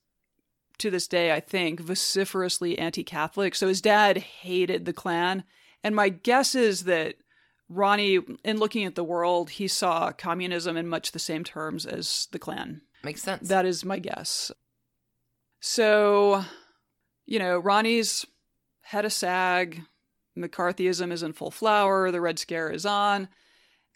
[0.80, 3.54] to this day, I think, vociferously anti Catholic.
[3.56, 5.44] So his dad hated the Klan.
[5.84, 7.16] And my guess is that
[7.70, 12.28] Ronnie, in looking at the world, he saw communism in much the same terms as
[12.32, 12.82] the Klan.
[13.04, 13.48] Makes sense.
[13.50, 14.52] That is my guess.
[15.60, 16.44] So,
[17.26, 18.26] you know, Ronnie's
[18.84, 19.82] head of SAG,
[20.38, 23.28] McCarthyism is in full flower, the Red Scare is on,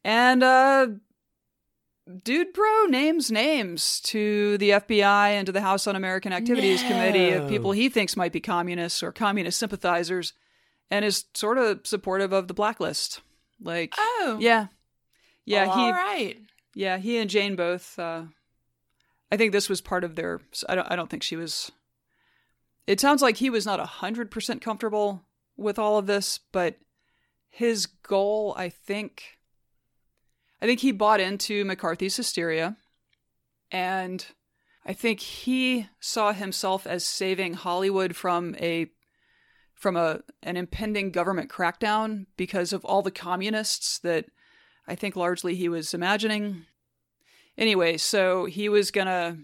[0.03, 0.87] and uh
[2.23, 7.49] Dude Bro names names to the FBI and to the House Un-American Activities Committee of
[7.49, 10.31] people he thinks might be communists or communist sympathizers
[10.89, 13.21] and is sort of supportive of the blacklist.
[13.61, 14.37] Like oh.
[14.39, 14.67] yeah.
[15.45, 16.37] Yeah, Well, he all right.
[16.75, 17.97] yeah, he and Jane both.
[17.97, 18.23] Uh,
[19.31, 20.41] I think this was part of their.
[20.67, 20.91] I don't.
[20.91, 21.71] I don't think she was.
[22.87, 25.25] It sounds like he was not hundred percent comfortable
[25.57, 26.77] with all of this, but
[27.49, 29.37] his goal, I think,
[30.61, 32.77] I think he bought into McCarthy's hysteria,
[33.71, 34.25] and
[34.85, 38.87] I think he saw himself as saving Hollywood from a
[39.75, 44.25] from a an impending government crackdown because of all the communists that
[44.87, 46.65] I think largely he was imagining.
[47.57, 49.39] Anyway, so he was gonna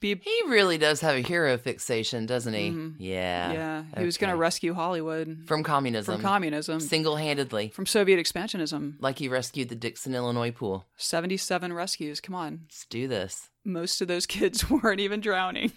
[0.00, 2.70] be He really does have a hero fixation, doesn't he?
[2.70, 2.94] Mhm.
[2.98, 3.52] Yeah.
[3.52, 6.14] yeah, he was gonna rescue Hollywood from communism.
[6.16, 7.68] from communism, Single handedly.
[7.68, 8.94] from Soviet expansionism.
[9.00, 10.86] Like he rescued the Dixon, Illinois pool.
[10.96, 12.20] 77 rescues.
[12.20, 12.60] Come on.
[12.64, 13.48] Let's do this.
[13.64, 15.72] Most of those kids weren't even drowning.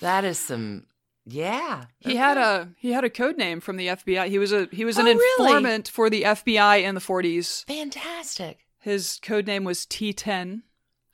[0.00, 0.86] That is some
[1.26, 1.84] yeah.
[2.00, 4.28] He had a he had a code name from the FBI.
[4.28, 5.50] He was a he was an Oh, really?
[5.52, 7.64] informant for the FBI in the 40s.
[7.66, 8.63] fantastic.
[8.84, 10.60] His code name was T10.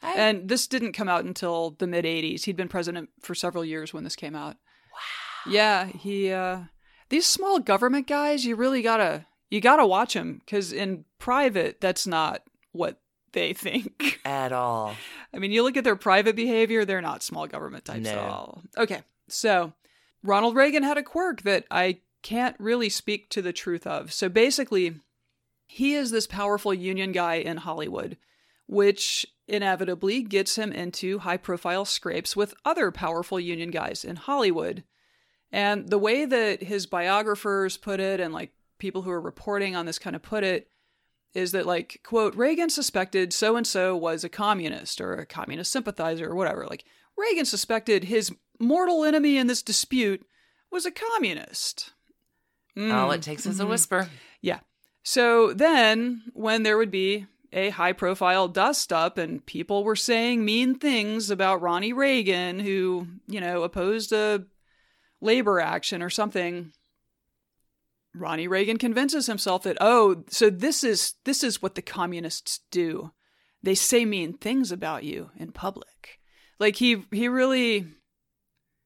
[0.03, 2.43] I- And this didn't come out until the mid 80s.
[2.45, 4.57] He'd been president for several years when this came out.
[4.93, 5.53] wow.
[5.53, 6.63] Yeah, he uh
[7.11, 11.05] these small government guys, you really got to you got to watch them cuz in
[11.19, 13.01] private that's not what
[13.33, 14.21] they think.
[14.25, 14.97] At all.
[15.33, 18.63] I mean, you look at their private behavior, they're not small government types at all.
[18.77, 19.03] Okay.
[19.29, 19.73] So,
[20.25, 24.13] Ronald Reagan had a quirk that I can't really speak to the truth of.
[24.13, 25.01] So basically,
[25.73, 28.17] he is this powerful union guy in Hollywood,
[28.67, 34.83] which inevitably gets him into high profile scrapes with other powerful union guys in Hollywood.
[35.53, 39.87] And the way that his biographers put it, and like people who are reporting on
[39.87, 40.69] this kind of put it,
[41.35, 45.71] is that like quote Reagan suspected so and so was a communist or a communist
[45.71, 46.67] sympathizer or whatever.
[46.67, 46.85] Like
[47.17, 50.27] Reagan suspected his mortal enemy in this dispute
[50.73, 51.93] was a communist.
[52.77, 52.93] Mm.
[52.93, 53.69] All it takes is a Mhm.
[53.71, 54.09] whisper.
[54.41, 54.61] Yeah.
[55.03, 60.45] So then, when there would be a high profile dust up and people were saying
[60.45, 64.45] mean things about Ronnie Reagan, who, you know, opposed a
[65.21, 66.73] labor action or something,
[68.15, 73.13] Ronnie Reagan convinces himself that, oh, so this is this is what the communists do.
[73.63, 76.21] They say mean things about you in public.
[76.59, 77.87] Like he he really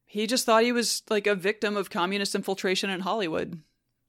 [0.05, 3.61] he just thought he was like a victim of communist infiltration in Hollywood.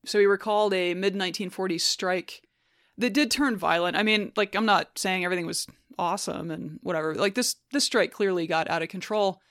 [0.05, 2.41] So he recalled a mid 1940s strike
[2.97, 3.97] that did turn violent.
[3.97, 7.15] I mean, like I'm not saying everything was awesome and whatever.
[7.15, 9.41] Like this this strike clearly got out of control.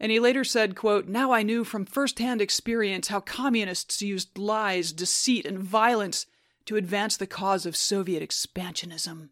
[0.00, 4.92] And he later said, quote, "Now I knew from firsthand experience how communists used lies,
[4.92, 6.26] deceit, and violence
[6.66, 9.30] to advance the cause of Soviet expansionism."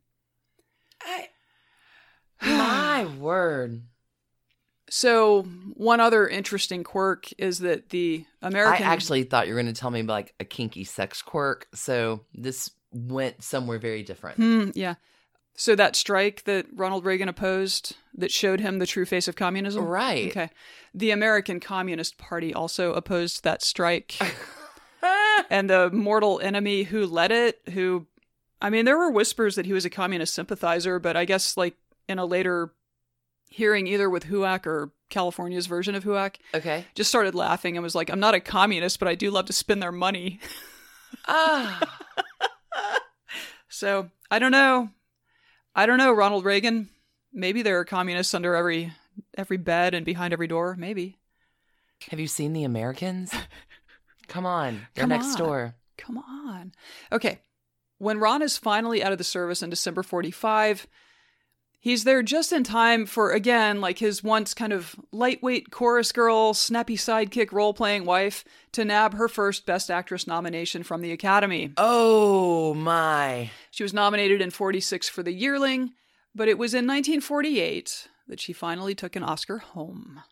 [1.02, 1.28] I
[2.42, 3.82] My word.
[4.94, 8.86] So, one other interesting quirk is that the American.
[8.86, 11.66] I actually thought you were going to tell me about like a kinky sex quirk.
[11.72, 14.36] So this went somewhere very different.
[14.36, 14.96] Hmm, yeah.
[15.54, 19.82] So, that strike that Ronald Reagan opposed that showed him the true face of communism?
[19.82, 20.28] Right.
[20.28, 20.50] Okay.
[20.92, 24.18] The American Communist Party also opposed that strike.
[25.50, 28.06] and the mortal enemy who led it, who,
[28.60, 31.76] I mean, there were whispers that he was a communist sympathizer, but I guess, like,
[32.10, 32.74] in a later
[33.52, 36.84] hearing, either with HUAC or California's version of HUAC, okay.
[36.94, 39.52] just started laughing and was like, I'm not a communist, but I do love to
[39.52, 40.40] spend their money.
[41.26, 41.98] Ah.
[43.68, 44.90] So, I don't know.
[45.74, 46.90] I don't know, Ronald Reagan.
[47.32, 48.92] Maybe there are communists under every
[49.36, 50.76] every bed and behind every door.
[50.78, 51.18] Maybe.
[52.10, 53.32] Have you seen The Americans?
[54.28, 54.86] Come on.
[54.94, 55.38] They're Come next on.
[55.38, 55.74] door.
[55.96, 56.72] Come on.
[57.10, 57.40] Okay.
[57.96, 60.86] When Ron is finally out of the service in December 45,
[61.82, 66.54] he's there just in time for, again, like his once kind of lightweight chorus girl,
[66.54, 71.74] snappy sidekick role playing wife to nab her first Best Actress nomination from the Academy.
[71.76, 73.50] Oh my.
[73.70, 75.90] She was nominated in 46 for The Yearling,
[76.34, 80.22] but it was in 1948 that she finally took an Oscar home.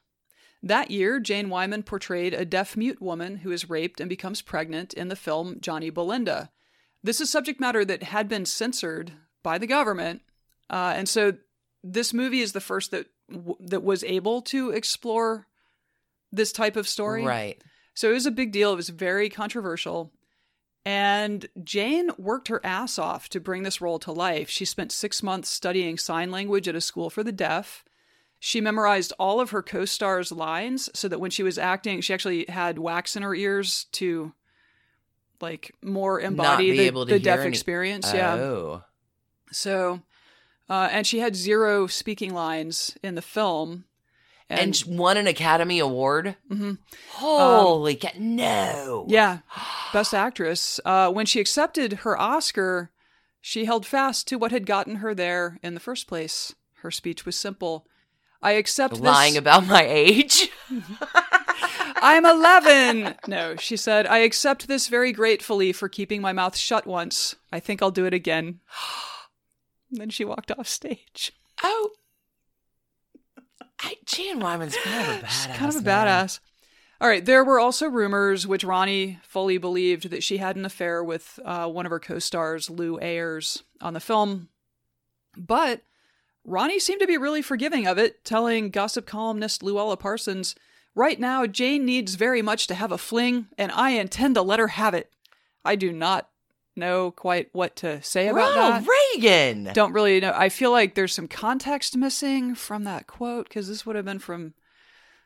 [0.62, 4.92] That year, Jane Wyman portrayed a deaf mute woman who is raped and becomes pregnant
[4.92, 6.50] in the film Johnny Belinda.
[7.02, 10.20] This is subject matter that had been censored by the government,
[10.70, 11.34] uh, and so
[11.82, 15.46] this movie is the first that w- that was able to explore
[16.32, 17.24] this type of story.
[17.24, 17.62] Right.
[17.94, 18.72] So it was a big deal.
[18.72, 20.12] It was very controversial.
[20.86, 24.48] And Jane worked her ass off to bring this role to life.
[24.48, 27.84] She spent six months studying sign language at a school for the deaf.
[28.38, 32.14] She memorized all of her co stars' lines so that when she was acting, she
[32.14, 34.32] actually had wax in her ears to
[35.42, 38.10] like more embody the, the deaf any- experience.
[38.14, 38.34] Yeah.
[38.34, 38.84] Oh.
[39.52, 40.00] So,
[40.70, 43.84] uh, and she had zero speaking lines in the film.
[44.48, 46.36] And, sh- won an Academy Award?
[46.50, 46.78] Mhm.
[47.10, 48.18] Holy cat.
[48.18, 49.06] No.
[49.08, 49.40] Yeah,
[49.92, 50.80] Best Actress.
[50.84, 52.90] Uh, when she accepted her Oscar,
[53.40, 56.54] she held fast to what had gotten her there in the first place.
[56.82, 57.86] Her speech was simple.
[58.42, 59.40] I accept Lying this.
[59.40, 60.50] about my age?
[62.02, 63.14] I'm 11.
[63.28, 67.36] No, she said, I accept this very gratefully for keeping my mouth shut once.
[67.52, 68.60] I think I'll do it again.
[69.90, 71.32] then she walked off stage.
[71.62, 71.90] Oh.
[73.80, 75.28] I, Jane Wyman's kind of a badass.
[75.46, 76.06] She's kind of a man.
[76.06, 76.40] badass.
[77.00, 81.02] All right, there were also rumors, which Ronnie fully believed, that she had an affair
[81.02, 84.50] with uh, one of her co stars, Lew Ayres, on the film.
[85.34, 85.80] But
[86.44, 90.54] Ronnie seemed to be really forgiving of it, telling gossip columnist Louella Parsons,
[90.94, 94.58] Right now, Jane needs very much to have a fling, and I intend to let
[94.58, 95.10] her have it.
[95.64, 96.28] I do not
[96.76, 98.88] know quite what to say about Ronald that.
[99.14, 99.70] Reagan.
[99.72, 100.32] Don't really know.
[100.34, 104.18] I feel like there's some context missing from that quote because this would have been
[104.18, 104.54] from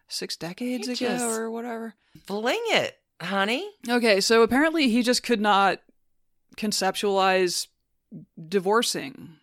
[0.08, 1.94] six decades He ago or whatever.
[2.26, 3.68] Fling it, honey.
[3.88, 5.80] Okay, so apparently he just could not
[6.56, 7.68] conceptualize
[8.48, 9.36] divorcing.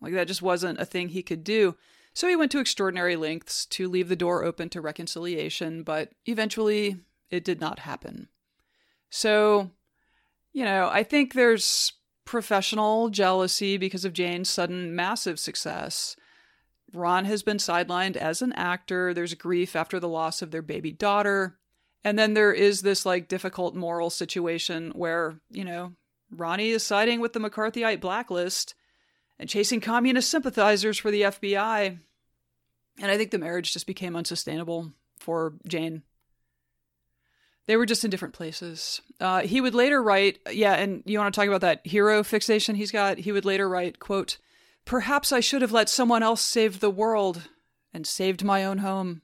[0.00, 1.76] Like that just wasn't a thing he could do.
[2.12, 6.96] So he went to extraordinary lengths to leave the door open to reconciliation, but eventually
[7.30, 8.28] it did not happen.
[9.10, 9.70] So,
[10.58, 11.92] you know, I think there's
[12.24, 16.16] professional jealousy because of Jane's sudden massive success.
[16.92, 19.14] Ron has been sidelined as an actor.
[19.14, 21.60] There's grief after the loss of their baby daughter.
[22.02, 25.92] And then there is this like difficult moral situation where, you know,
[26.28, 28.74] Ronnie is siding with the McCarthyite blacklist
[29.38, 32.00] and chasing communist sympathizers for the FBI.
[33.00, 36.02] And I think the marriage just became unsustainable for Jane.
[37.68, 39.02] They were just in different places.
[39.20, 42.74] Uh, he would later write, yeah, and you want to talk about that hero fixation
[42.74, 43.18] he's got?
[43.18, 44.38] He would later write, quote,
[44.86, 47.42] Perhaps I should have let someone else save the world
[47.92, 49.20] and saved my own home.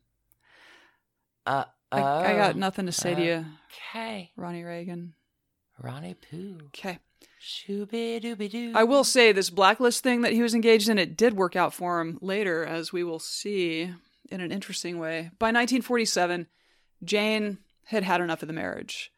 [1.46, 3.46] Uh, I, I got oh, nothing to say to uh, you,
[3.94, 4.30] Okay.
[4.36, 5.14] Ronnie Reagan.
[5.82, 6.58] Ronnie Pooh.
[6.66, 6.98] Okay.
[7.42, 8.72] Shooby dooby doo.
[8.74, 11.72] I will say this blacklist thing that he was engaged in, it did work out
[11.72, 13.90] for him later, as we will see
[14.30, 15.30] in an interesting way.
[15.38, 16.46] By 1947,
[17.02, 19.12] Jane had had enough of the marriage.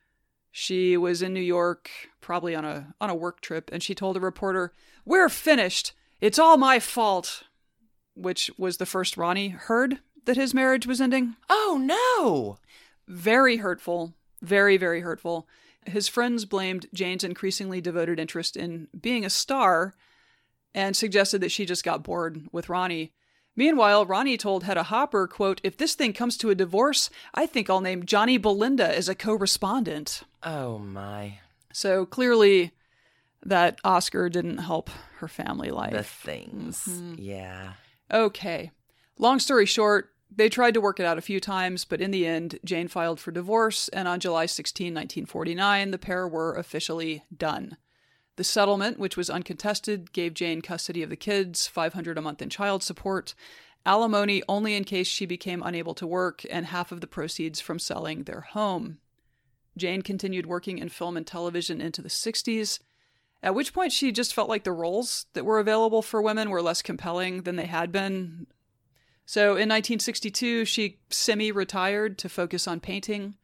[0.51, 1.91] She was in New York,
[2.21, 4.73] probably on a on a work trip, and she told a reporter,
[5.05, 5.93] "We're finished.
[6.21, 7.43] It's all my fault."
[8.15, 11.37] Which was the first Ronnie heard that his marriage was ending.
[11.51, 12.59] Oh no.
[13.07, 15.47] Very hurtful, very very hurtful.
[15.85, 19.95] His friends blamed Jane's increasingly devoted interest in being a star
[20.75, 23.13] and suggested that she just got bored with Ronnie.
[23.57, 27.71] Meanwhile, Ronnie told Hedda Hopper, quote, If this thing comes to a divorce, I think
[27.71, 30.23] I'll name Johnny Belinda as a co-respondent.
[30.43, 31.39] Oh my.
[31.73, 32.73] So clearly
[33.43, 35.93] that Oscar didn't help her family life.
[35.93, 36.85] The things.
[36.87, 37.15] Mm-hmm.
[37.19, 37.73] Yeah.
[38.13, 38.73] Okay.
[39.19, 42.27] Long story short, they tried to work it out a few times, but in the
[42.27, 47.79] end, Jane filed for divorce, and on July 16, 1949, the pair were officially done.
[48.37, 52.51] The settlement, which was uncontested, gave Jane custody of the kids, 500 a month in
[52.51, 53.35] child support,
[53.87, 57.79] alimony only in case she became unable to work, and half of the proceeds from
[57.79, 58.99] selling their home.
[59.77, 62.79] Jane continued working in film and television into the 60s,
[63.43, 66.63] at which point she just felt like the roles that were available for women were
[66.63, 68.47] less compelling than they had been.
[69.25, 73.37] So in 1962, she semi retired to focus on painting.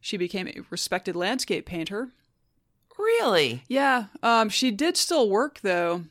[0.00, 2.10] She became a respected landscape painter.
[2.98, 3.64] Really?
[3.68, 6.02] Yeah, um, she did still work though,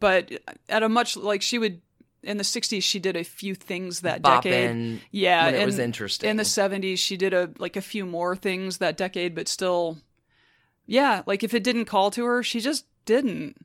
[0.00, 0.30] but
[0.68, 1.80] at a much like she would
[2.22, 5.78] in the 60s she did a few things that decade Bopping yeah it in- was
[5.78, 6.28] interesting.
[6.28, 9.98] in the 70s she did a like a few more things that decade but still
[10.84, 13.56] yeah like if it didn't call to her she just didn't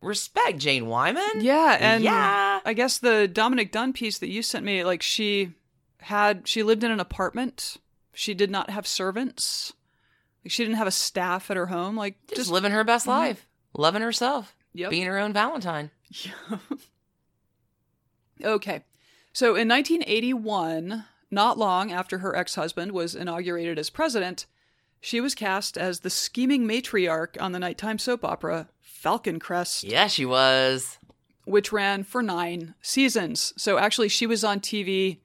[0.00, 1.40] Respect, Jane Wyman.
[1.40, 2.60] yeah and yeah.
[2.64, 5.52] i guess the dominick dunne piece that you sent me like she
[6.00, 7.76] had she lived in an apartment
[8.14, 9.74] she did not have servants
[10.48, 13.18] she didn't have a staff at her home like Just, just living her best mm-hmm.
[13.18, 14.90] life, loving herself, Yep.
[14.90, 15.90] being her own Valentine.
[18.44, 18.84] Okay.
[19.32, 24.46] So in 1981, not long after her ex husband was inaugurated as president,
[25.00, 30.08] she was cast as the scheming matriarch on the nighttime soap opera Falcon Crest, Yeah,
[30.08, 30.98] she was.
[31.44, 33.52] which ran for nine seasons.
[33.56, 35.18] So actually, she was on TV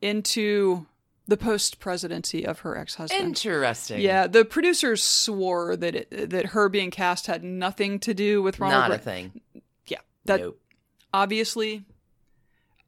[0.00, 0.86] into
[1.26, 3.22] the post presidency of her ex husband.
[3.22, 4.00] Interesting.
[4.00, 8.58] Yeah, the producers swore that it, that her being cast had nothing to do with
[8.60, 8.90] Ronald.
[8.90, 9.40] Not a thing.
[9.86, 10.60] Yeah, that nope.
[11.12, 11.84] obviously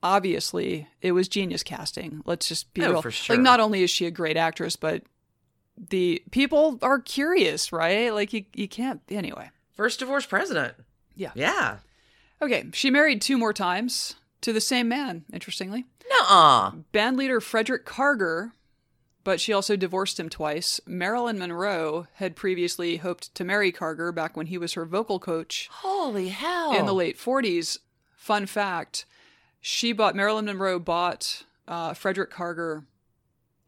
[0.03, 3.35] obviously it was genius casting let's just be Oh, real for sure.
[3.37, 5.03] like not only is she a great actress but
[5.91, 10.75] the people are curious right like you, you can't anyway First divorced president.
[11.17, 11.33] Yeah.
[11.35, 11.79] Yeah.
[12.43, 16.73] okay she married two more times to the same man interestingly Nuh-uh.
[16.93, 18.53] bandleader frederick karger
[19.25, 24.37] but she also divorced him twice marilyn monroe had previously hoped to marry karger back
[24.37, 26.75] when he was her vocal coach Holy hell.
[26.77, 27.79] in the late 40s.
[28.17, 29.05] Fun fact
[29.61, 32.85] she bought, Marilyn Monroe bought uh, Frederick Karger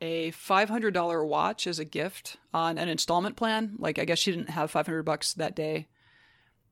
[0.00, 3.74] a $500 watch as a gift on an installment plan.
[3.78, 5.88] Like, I guess she didn't have 500 bucks that day.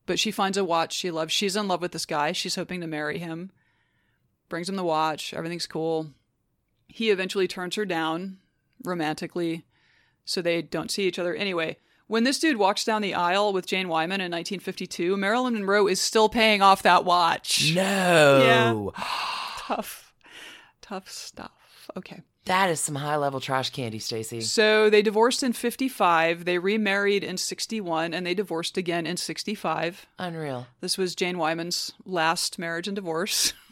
[0.06, 1.32] But she finds a watch she loves.
[1.32, 2.30] She's in love with this guy.
[2.30, 3.50] She's hoping to marry him.
[4.48, 5.34] Brings him the watch.
[5.34, 6.08] Everything's cool.
[6.88, 8.38] He eventually turns her down
[8.84, 9.64] romantically,
[10.24, 11.34] so they don't see each other.
[11.34, 15.88] Anyway, when this dude walks down the aisle with Jane Wyman in 1952, Marilyn Monroe
[15.88, 17.72] is still paying off that watch.
[17.74, 18.92] No.
[18.94, 19.02] Yeah.
[19.66, 20.12] Tough,
[20.80, 21.90] tough stuff.
[21.96, 22.22] Okay.
[22.44, 24.40] That is some high level trash candy, Stacie.
[24.44, 30.06] So they divorced in 55, they remarried in 61, and they divorced again in 65.
[30.20, 30.68] Unreal.
[30.80, 33.52] This was Jane Wyman's last marriage and divorce.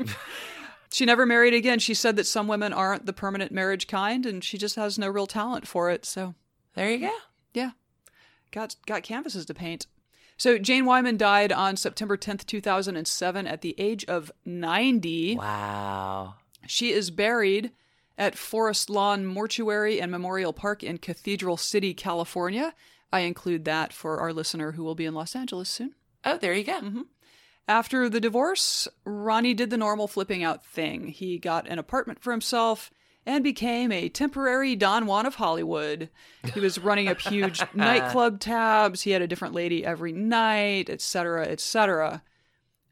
[0.00, 0.04] I,
[0.92, 1.80] She never married again.
[1.80, 5.08] She said that some women aren't the permanent marriage kind, and she just has no
[5.08, 6.04] real talent for it.
[6.04, 6.36] So,
[6.76, 7.10] there you go.
[7.52, 7.70] yeah,
[8.52, 9.88] got got canvases to paint.
[10.36, 15.36] So Jane Wyman died on September 10th, 2007, at the age of 90.
[15.36, 16.34] Wow.
[16.66, 17.72] She is buried
[18.16, 22.74] at Forest Lawn Mortuary and Memorial Park in Cathedral City, California.
[23.12, 25.94] I include that for our listener who will be in Los Angeles soon.
[26.24, 26.80] Oh, there you go.
[26.80, 27.02] Mm-hmm.
[27.66, 31.08] After the divorce, Ronnie did the normal flipping out thing.
[31.08, 32.90] He got an apartment for himself
[33.26, 36.10] and became a temporary Don Juan of Hollywood.
[36.52, 39.02] He was running up huge nightclub tabs.
[39.02, 42.22] He had a different lady every night, etc., etc.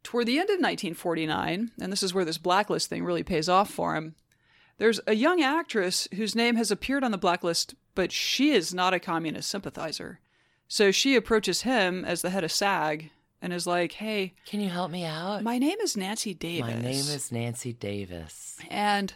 [0.03, 3.71] Toward the end of 1949, and this is where this blacklist thing really pays off
[3.71, 4.15] for him,
[4.79, 8.95] there's a young actress whose name has appeared on the blacklist, but she is not
[8.95, 10.19] a communist sympathizer.
[10.67, 13.11] So she approaches him as the head of SAG
[13.43, 15.43] and is like, hey, Can you help me out?
[15.43, 16.75] my name is Nancy Davis.
[16.75, 18.57] My name is Nancy Davis.
[18.71, 19.13] And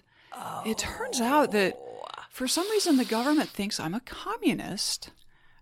[0.66, 1.79] it turns out that
[2.31, 5.11] for some reason the government thinks I'm a communist.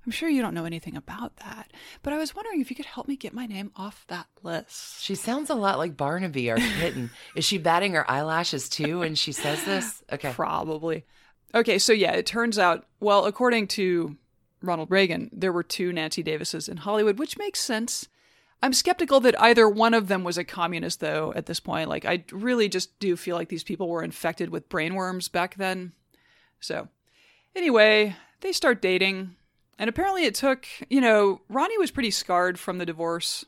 [0.04, 2.84] I'm sure you don't know anything about that, but I was wondering if you could
[2.84, 5.02] help me get my name off that list.
[5.02, 7.10] She sounds a lot like Barnaby, our kitten.
[7.34, 10.02] is she batting her eyelashes too when she says this?
[10.12, 10.32] Okay.
[10.32, 11.04] Probably.
[11.54, 14.16] Okay, so yeah, it turns out, well, according to
[14.60, 18.06] Ronald Reagan, there were two Nancy Davises in Hollywood, which makes sense.
[18.62, 21.88] I'm skeptical that either one of them was a communist, though, at this point.
[21.88, 25.92] Like, I really just do feel like these people were infected with brainworms back then.
[26.60, 26.88] So,
[27.54, 29.36] anyway, they start dating.
[29.78, 33.44] And apparently, it took, you know, Ronnie was pretty scarred from the divorce.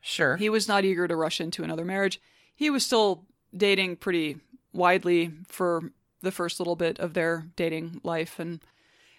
[0.00, 0.36] Sure.
[0.36, 2.20] He was not eager to rush into another marriage.
[2.54, 3.24] He was still
[3.56, 4.38] dating pretty
[4.72, 5.90] widely for
[6.20, 8.38] the first little bit of their dating life.
[8.38, 8.60] And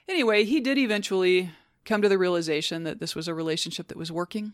[0.08, 1.52] anyway, he did eventually
[1.86, 4.54] come to the realization that this was a relationship that was working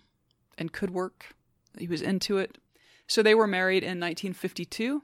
[0.60, 1.34] and could work.
[1.78, 2.60] He was into it.
[3.08, 5.02] So they were married in 1952,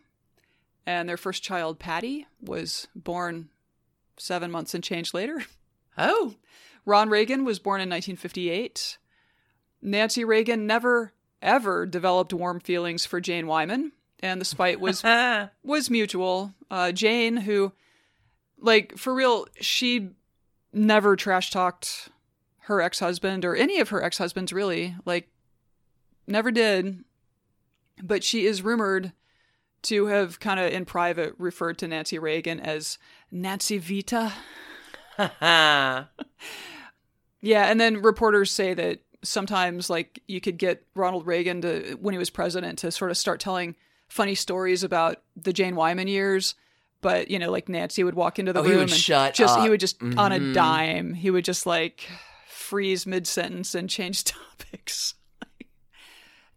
[0.86, 3.50] and their first child, Patty, was born
[4.18, 5.44] seven months and change later.
[5.98, 6.36] Oh,
[6.86, 8.98] Ron Reagan was born in 1958.
[9.82, 15.06] Nancy Reagan never, ever developed warm feelings for Jane Wyman, and the spite was
[15.64, 16.54] was mutual.
[16.70, 17.72] Uh, Jane, who,
[18.60, 20.10] like, for real, she
[20.74, 22.10] never trash talked
[22.64, 24.96] her ex husband or any of her ex husbands, really.
[25.06, 25.30] Like,
[26.28, 27.04] never did.
[28.04, 29.14] But she is rumored
[29.84, 32.98] to have kind of in private referred to Nancy Reagan as
[33.32, 34.34] Nancy Vita.
[37.42, 42.14] Yeah, and then reporters say that sometimes like you could get Ronald Reagan to when
[42.14, 43.76] he was president to sort of start telling
[44.08, 46.56] funny stories about the Jane Wyman years,
[47.02, 49.70] but you know, like Nancy would walk into the Oh, room and shut just he
[49.70, 52.10] would just on a dime, he would just like
[52.48, 55.14] freeze mid sentence and change topics.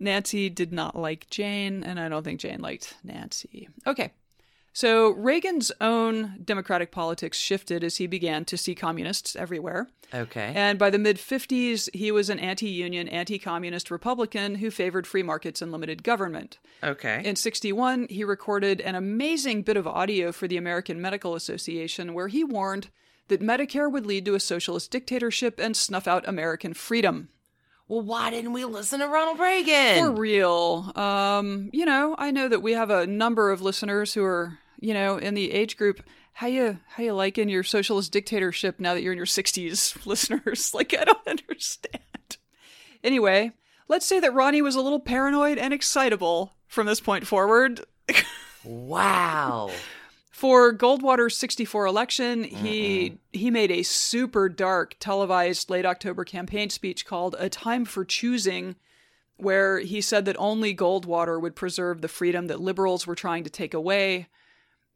[0.00, 3.68] Nancy did not like Jane, and I don't think Jane liked Nancy.
[3.86, 4.12] Okay.
[4.72, 9.88] So Reagan's own democratic politics shifted as he began to see communists everywhere.
[10.14, 10.52] okay.
[10.54, 15.04] And by the mid 50s, he was an anti union, anti communist Republican who favored
[15.04, 16.58] free markets and limited government.
[16.84, 17.22] okay.
[17.24, 22.28] In 61, he recorded an amazing bit of audio for the American Medical Association where
[22.28, 22.88] he warned
[23.26, 27.30] that Medicare would lead to a socialist dictatorship and snuff out American freedom.
[27.88, 30.04] Well, why didn't we listen to Ronald Reagan?
[30.04, 30.92] For real.
[30.94, 34.92] Um, you know, I know that we have a number of listeners who are, you
[34.92, 36.02] know, in the age group.
[36.34, 40.70] How you how you liking your socialist dictatorship now that you're in your 60s, listeners?
[40.74, 42.36] Like I don't understand.
[43.02, 43.52] Anyway,
[43.88, 47.84] let's say that Ronnie was a little paranoid and excitable from this point forward.
[48.64, 49.70] wow.
[50.38, 57.04] For Goldwater's 64 election, he he made a super dark televised late October campaign speech
[57.04, 58.76] called A Time for Choosing
[59.36, 63.50] where he said that only Goldwater would preserve the freedom that liberals were trying to
[63.50, 64.28] take away.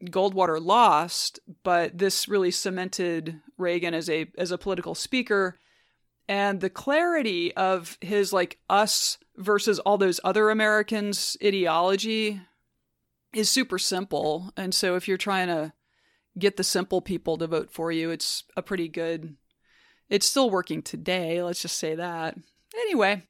[0.05, 5.59] Goldwater lost, but this really cemented Reagan as a as a political speaker
[6.25, 12.39] and the clarity of his like us versus all those other Americans ideology
[13.33, 14.51] is super simple.
[14.55, 15.73] And so if you're trying to
[16.37, 19.35] get the simple people to vote for you, it's a pretty good
[20.09, 22.37] it's still working today, let's just say that.
[22.75, 23.23] Anyway,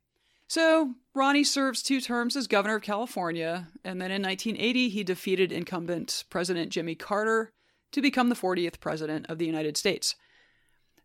[0.47, 5.51] so Ronnie serves two terms as governor of California, and then in 1980 he defeated
[5.51, 7.51] incumbent President Jimmy Carter
[7.91, 10.15] to become the 40th president of the United States.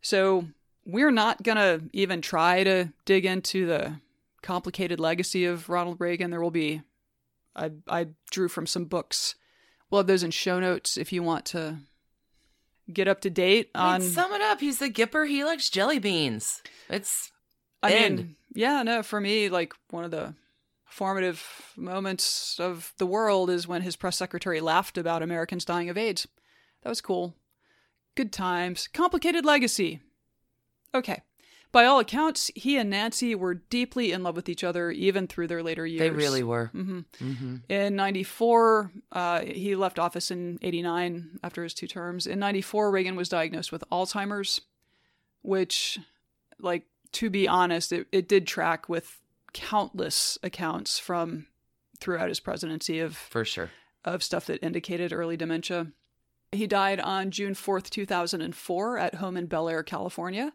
[0.00, 0.48] So
[0.84, 4.00] we're not going to even try to dig into the
[4.42, 6.30] complicated legacy of Ronald Reagan.
[6.30, 6.82] There will be
[7.58, 9.34] I I drew from some books.
[9.90, 11.78] We'll have those in show notes if you want to
[12.92, 14.60] get up to date I on mean, sum it up.
[14.60, 15.28] He's the Gipper.
[15.28, 16.62] He likes jelly beans.
[16.88, 17.30] It's
[17.82, 20.34] I mean, yeah, no, for me, like one of the
[20.84, 25.98] formative moments of the world is when his press secretary laughed about Americans dying of
[25.98, 26.26] AIDS.
[26.82, 27.34] That was cool.
[28.14, 28.88] Good times.
[28.88, 30.00] Complicated legacy.
[30.94, 31.22] Okay.
[31.70, 35.48] By all accounts, he and Nancy were deeply in love with each other even through
[35.48, 36.00] their later years.
[36.00, 36.66] they really were.
[36.72, 37.56] hmm Mm-hmm.
[37.68, 42.26] In 94, uh, he left office in 89 after his two terms.
[42.26, 44.62] In 94, Reagan was diagnosed with Alzheimer's,
[45.42, 45.98] which,
[46.58, 49.20] like, to be honest, it, it did track with
[49.52, 51.46] countless accounts from
[52.00, 53.70] throughout his presidency of, For sure.
[54.04, 55.88] of stuff that indicated early dementia.
[56.52, 60.52] He died on June 4th, 2004, at home in Bel Air, California.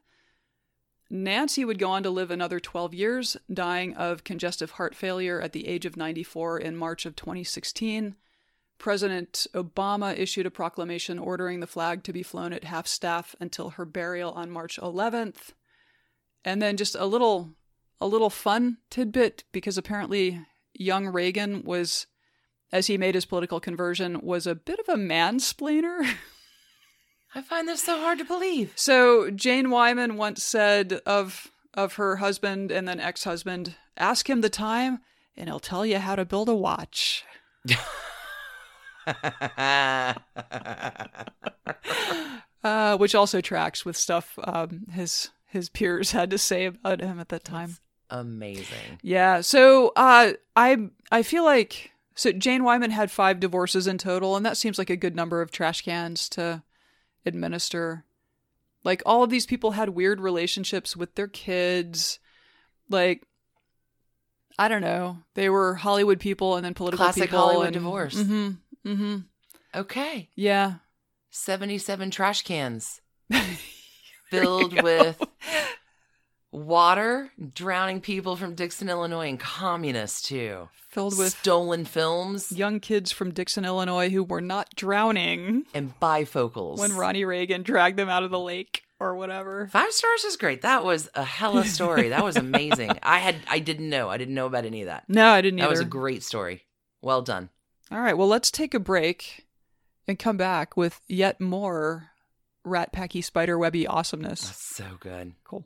[1.09, 5.53] Nancy would go on to live another 12 years, dying of congestive heart failure at
[5.53, 8.15] the age of 94 in March of 2016.
[8.77, 13.71] President Obama issued a proclamation ordering the flag to be flown at half staff until
[13.71, 15.51] her burial on March 11th.
[16.43, 17.51] And then just a little
[18.01, 20.41] a little fun tidbit because apparently
[20.73, 22.07] young Reagan was
[22.73, 26.05] as he made his political conversion was a bit of a mansplainer.
[27.35, 28.73] I find this so hard to believe.
[28.75, 34.49] So Jane Wyman once said of of her husband and then ex-husband, ask him the
[34.49, 34.99] time
[35.35, 37.25] and he'll tell you how to build a watch.
[42.63, 47.19] Uh, which also tracks with stuff um, his his peers had to say about him
[47.19, 47.75] at that time.
[48.09, 48.99] Amazing.
[49.01, 49.41] Yeah.
[49.41, 54.45] So uh, I I feel like so Jane Wyman had five divorces in total, and
[54.45, 56.63] that seems like a good number of trash cans to
[57.25, 58.05] administer.
[58.83, 62.19] Like all of these people had weird relationships with their kids.
[62.89, 63.25] Like
[64.57, 67.39] I don't know, they were Hollywood people and then political Classic people.
[67.39, 68.15] Hollywood and, divorce.
[68.15, 68.49] Mm-hmm.
[68.89, 69.17] Mm-hmm.
[69.75, 70.29] Okay.
[70.35, 70.75] Yeah.
[71.31, 73.01] 77 trash cans
[74.29, 75.19] filled with
[76.53, 80.69] Water, drowning people from Dixon, Illinois, and communists too.
[80.89, 86.77] Filled with stolen films young kids from Dixon, Illinois who were not drowning and bifocals.
[86.77, 89.67] when Ronnie Reagan dragged them out of the lake or whatever.
[89.71, 90.61] Five stars is great.
[90.61, 92.09] That was a hella story.
[92.09, 92.99] That was amazing.
[93.03, 94.09] I had I didn't know.
[94.09, 95.05] I didn't know about any of that.
[95.07, 95.69] No, I didn't either.
[95.69, 95.79] That either.
[95.81, 96.65] was a great story.
[97.01, 97.49] Well done.
[97.91, 99.47] All right, well, let's take a break
[100.07, 102.11] and come back with yet more
[102.63, 104.41] Rat Packy Spider Webby awesomeness.
[104.41, 105.33] That's so good.
[105.43, 105.65] Cool.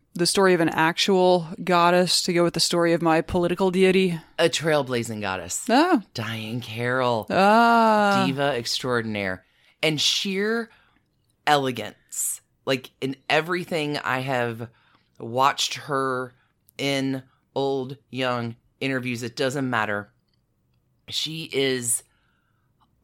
[0.13, 4.19] the story of an actual goddess to go with the story of my political deity.
[4.37, 5.65] A trailblazing goddess.
[5.69, 6.01] Oh.
[6.13, 7.27] Diahann Carroll.
[7.29, 8.23] Ah.
[8.25, 9.45] Diva extraordinaire.
[9.81, 10.69] And sheer
[11.47, 12.41] elegance.
[12.65, 14.67] Like in everything I have
[15.19, 16.33] watched her
[16.77, 17.23] in
[17.55, 20.11] old, young interviews, it doesn't matter.
[21.07, 22.03] She is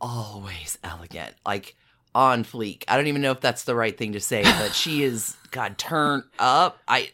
[0.01, 1.36] always elegant.
[1.45, 1.76] Like
[2.18, 2.84] on fleek.
[2.88, 5.78] I don't even know if that's the right thing to say, but she is God
[5.78, 6.80] turned up.
[6.88, 7.11] I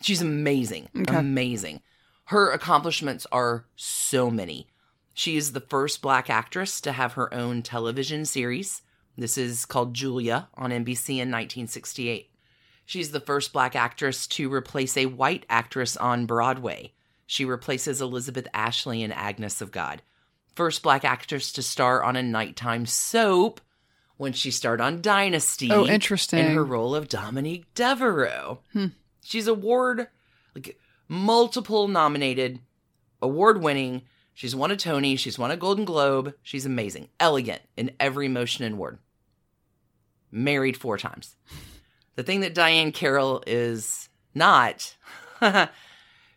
[0.00, 0.88] she's amazing.
[0.96, 1.16] Okay.
[1.16, 1.82] Amazing.
[2.26, 4.68] Her accomplishments are so many.
[5.12, 8.82] She is the first black actress to have her own television series.
[9.18, 12.30] This is called Julia on NBC in 1968.
[12.86, 16.92] She's the first black actress to replace a white actress on Broadway.
[17.26, 20.02] She replaces Elizabeth Ashley in Agnes of God.
[20.54, 23.60] First black actress to star on a nighttime soap
[24.16, 25.70] when she starred on Dynasty.
[25.70, 26.40] Oh, interesting.
[26.40, 28.60] In her role of Dominique Devereaux.
[28.72, 28.86] Hmm.
[29.22, 30.08] She's award,
[30.54, 32.60] like multiple nominated,
[33.20, 34.02] award winning.
[34.34, 35.16] She's won a Tony.
[35.16, 36.34] She's won a Golden Globe.
[36.42, 38.98] She's amazing, elegant in every motion and word.
[40.30, 41.36] Married four times.
[42.16, 44.96] The thing that Diahann Carroll is not,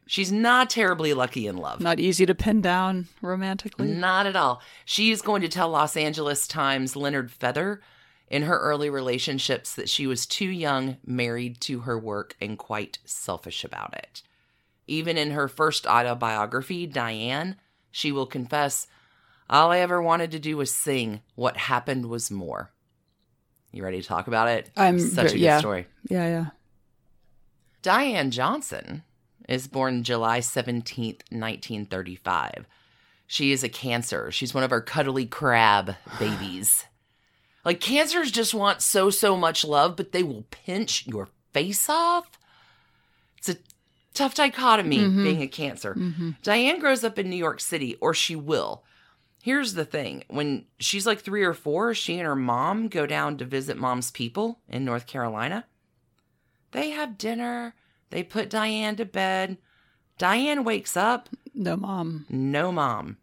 [0.08, 1.80] she's not terribly lucky in love.
[1.80, 3.88] Not easy to pin down romantically.
[3.88, 4.62] Not at all.
[4.86, 7.82] She is going to tell Los Angeles Times Leonard Feather
[8.28, 13.00] in her early relationships that she was too young, married to her work, and quite
[13.06, 14.22] selfish about it.
[14.88, 17.56] Even in her first autobiography, Diahann,
[17.92, 18.88] she will confess,
[19.50, 21.22] All I ever wanted to do was sing.
[21.36, 22.72] What happened was more.
[23.72, 24.70] You ready to talk about it?
[24.76, 25.60] I'm such a good yeah.
[25.60, 25.88] story.
[26.10, 26.46] Yeah, yeah.
[27.82, 29.04] Diane Johnson
[29.48, 32.66] is born July 17th, 1935.
[33.26, 34.32] She is a cancer.
[34.32, 36.86] She's one of our cuddly crab babies.
[37.66, 42.30] Like cancers just want so, so much love, but they will pinch your face off.
[43.38, 43.58] It's a
[44.14, 45.24] tough dichotomy Mhm.
[45.24, 45.94] being a cancer.
[45.94, 48.84] hmm Diane grows up in New York City, or she will.
[49.44, 53.38] Here's the thing when she's like three or four, she and her mom go down
[53.38, 55.66] to visit mom's people in North Carolina.
[56.72, 57.76] They have dinner,
[58.10, 59.58] they put Diane to bed.
[60.18, 62.26] Diane wakes up, No, mom.
[62.30, 63.18] no mom.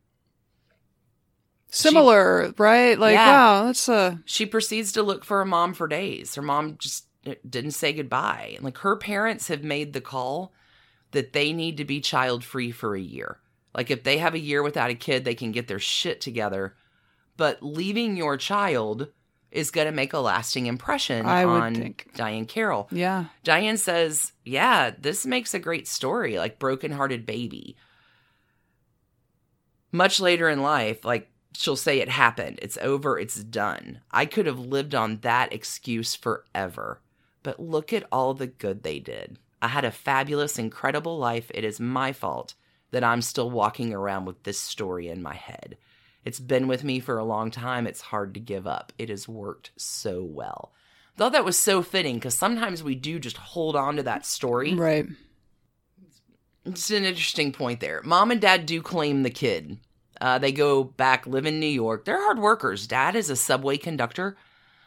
[1.71, 2.97] Similar, right?
[2.99, 3.27] Like, Yeah.
[3.31, 4.21] wow, that's a.
[4.27, 6.37] She proceeds to look for her mom for days.
[6.37, 7.07] Her mom just
[7.49, 8.59] didn't say goodbye.
[8.61, 10.53] Like her parents have made the call
[11.11, 13.41] that they need to be child free for a year.
[13.75, 16.77] Like if they have a year without a kid, they can get their shit together.
[17.37, 19.09] But leaving your child
[19.55, 22.11] is going to make a lasting impression I on think.
[22.17, 22.89] Diahann Carroll.
[22.91, 23.27] Yeah.
[23.45, 27.77] Diane says, "Yeah, this makes a great story, like broken-hearted baby."
[29.93, 34.01] Much later in life, like she'll say it happened, it's over, it's done.
[34.11, 37.01] I could have lived on that excuse forever.
[37.45, 39.39] But look at all the good they did.
[39.63, 41.51] I had a fabulous, incredible life.
[41.55, 42.55] It is my fault
[42.91, 45.77] that I'm still walking around with this story in my head.
[46.25, 47.87] It's been with me for a long time.
[47.87, 48.93] It's hard to give up.
[48.99, 50.73] It has worked so well.
[51.17, 54.75] Thought that was so fitting because sometimes we do just hold on to that story.
[54.75, 55.07] Right.
[56.65, 58.01] it's an interesting point there.
[58.05, 59.79] Mom and dad do claim the kid.
[60.21, 62.05] Uh, they go back, live in New York.
[62.05, 62.87] They're hard workers.
[62.87, 64.37] Dad is a subway conductor.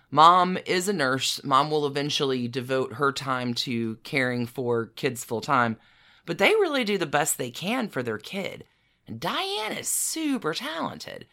[0.09, 1.43] Mom is a nurse.
[1.43, 5.77] Mom will eventually devote her time to caring for kids full time,
[6.25, 8.63] but they really do the best they can for their kid.
[9.07, 11.25] And Diane is super talented.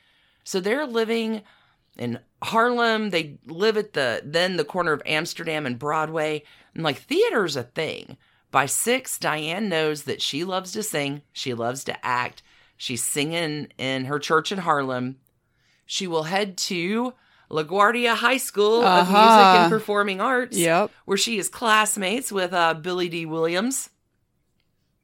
[0.45, 1.43] So they're living
[1.99, 3.11] in Harlem.
[3.11, 6.45] They live at the then the corner of Amsterdam and Broadway.
[6.75, 8.17] And like theater's a thing.
[8.51, 12.43] By six, Diane knows that she loves to sing, she loves to act.
[12.77, 15.17] She's singing in her church in Harlem.
[15.87, 17.15] She will head to
[17.51, 19.59] LaGuardia High School of Music Uh-huh.
[19.63, 20.91] and Performing Arts, Yep.
[21.05, 23.91] where she is classmates with uh, Billy Dee Williams.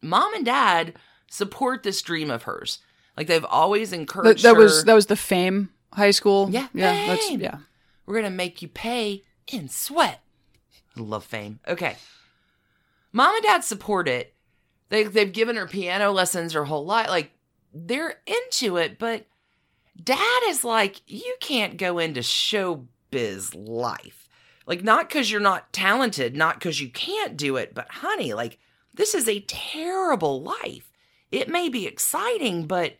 [0.02, 0.94] Mom and dad
[1.30, 2.80] support this dream of hers.
[3.16, 4.60] Like they've always encouraged that her.
[4.60, 6.50] was that was the Fame High School.
[6.50, 7.58] Yeah, yeah, that's yeah.
[8.04, 10.20] We're gonna make you pay in sweat.
[10.96, 11.60] I love fame.
[11.66, 11.96] Okay.
[13.12, 14.34] Mom and dad support it.
[14.90, 17.08] They they've given her piano lessons her whole life.
[17.08, 17.32] Like
[17.72, 19.26] they're into it, but
[20.02, 24.28] dad is like, you can't go into showbiz life.
[24.66, 28.58] Like, not because you're not talented, not because you can't do it, but honey, like,
[28.94, 30.89] this is a terrible life.
[31.30, 32.96] It may be exciting, but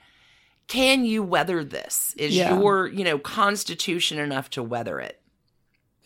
[0.68, 2.14] can you weather this?
[2.16, 2.58] Is Yeah.
[2.58, 5.20] your, you know, constitution enough to weather it?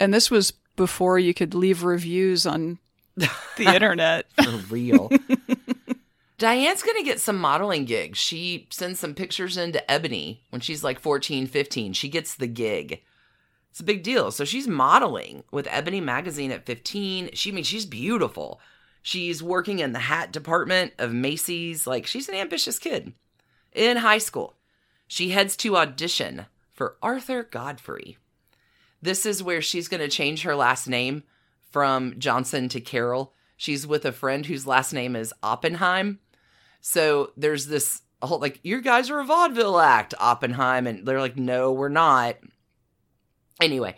[0.01, 2.79] And this was before you could leave reviews on
[3.17, 4.27] the internet.
[4.43, 5.11] For real.
[6.39, 8.19] Diane's going to get some modeling gigs.
[8.19, 11.93] She sends some pictures into Ebony when she's like 14, 15.
[11.93, 13.03] She gets the gig.
[13.71, 14.31] It's a big deal.
[14.33, 17.31] So she's modeling with Ebony magazine at 15.
[17.35, 18.61] She I mean she's beautiful.
[19.07, 21.87] She's working in the hat department of Macy's.
[21.87, 23.13] Like she's an ambitious kid.
[23.75, 24.55] In high school,
[25.07, 28.17] she heads to audition for Arthur Godfrey.
[29.03, 31.23] This is where she's going to change her last name
[31.71, 33.35] from Johnson to Carroll.
[33.59, 36.19] She's with a friend whose last name is Oppenheim.
[36.81, 40.87] So there's this whole like, you guys are a vaudeville act, Oppenheim.
[40.87, 42.37] And they're like, no, we're not.
[43.61, 43.97] Anyway,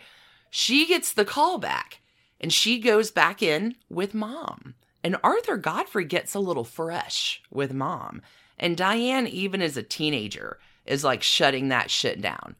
[0.49, 2.01] she gets the call back
[2.41, 4.75] and she goes back in with mom.
[5.03, 8.21] And Arthur Godfrey gets a little fresh with mom.
[8.59, 12.55] And Diane, even as a teenager, is like shutting that shit down.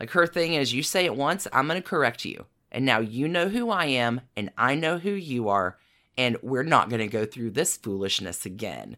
[0.00, 2.46] Like her thing is, you say it once, I'm going to correct you.
[2.72, 5.78] And now you know who I am, and I know who you are,
[6.18, 8.96] and we're not going to go through this foolishness again.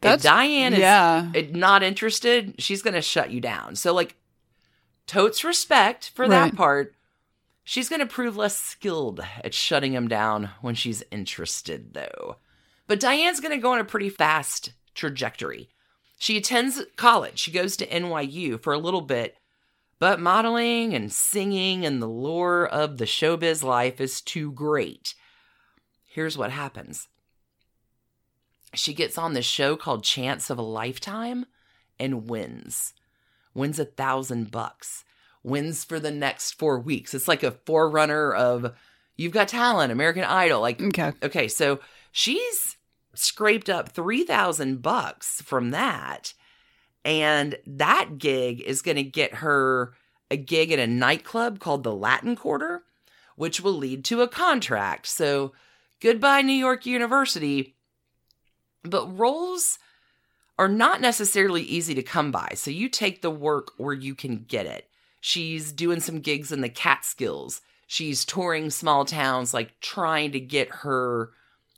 [0.00, 1.30] That's- if Diane is yeah.
[1.34, 3.76] uh, not interested, she's going to shut you down.
[3.76, 4.16] So, like,
[5.06, 6.50] totes respect for Right.
[6.50, 6.93] that part.
[7.64, 12.36] She's going to prove less skilled at shutting him down when she's interested, though.
[12.86, 15.70] But Diane's going to go on a pretty fast trajectory.
[16.18, 17.38] She attends college.
[17.38, 19.36] She goes to NYU for a little bit,
[19.98, 25.14] but modeling and singing and the lure of the showbiz life is too great.
[26.06, 27.08] Here's what happens
[28.74, 31.46] she gets on this show called Chance of a Lifetime
[31.98, 32.92] and wins.
[33.54, 35.04] Wins a thousand bucks.
[35.44, 37.14] Wins for the next four weeks.
[37.14, 38.74] It's like a forerunner of
[39.16, 40.60] You've Got Talent, American Idol.
[40.60, 41.12] Like, Okay.
[41.22, 41.78] okay, so
[42.10, 42.76] she's
[43.14, 46.32] scraped up 3000 bucks from that.
[47.04, 49.92] And that gig is going to get her
[50.30, 52.82] a gig at a nightclub called the Latin Quarter,
[53.36, 55.06] which will lead to a contract.
[55.06, 55.52] So,
[56.00, 57.76] goodbye, New York University.
[58.82, 59.78] But roles
[60.58, 62.52] are not necessarily easy to come by.
[62.54, 64.88] So, you take the work where you can get it.
[65.26, 67.62] She's doing some gigs in the Catskills.
[67.86, 71.30] She's touring small towns, like trying to get her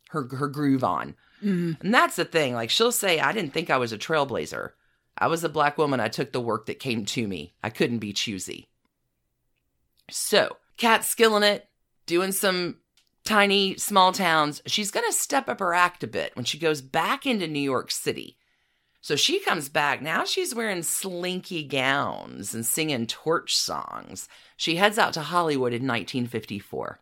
[0.09, 1.15] her her groove on.
[1.45, 1.81] Mhm.
[1.81, 2.55] And that's the thing.
[2.55, 4.71] Like she'll say, I didn't think I was a trailblazer.
[5.17, 6.01] I was a black woman.
[6.01, 7.55] I took the work that came to me.
[7.63, 8.67] I couldn't be choosy.
[10.11, 11.69] So, Kat's skilling it,
[12.05, 12.79] doing some
[13.23, 14.61] tiny small towns.
[14.67, 17.61] She's going to step up her act a bit when she goes back into New
[17.61, 18.39] York City.
[19.07, 20.03] So she comes back.
[20.03, 24.29] Now she's wearing slinky gowns and singing torch songs.
[24.57, 26.99] She heads out to Hollywood in 1954.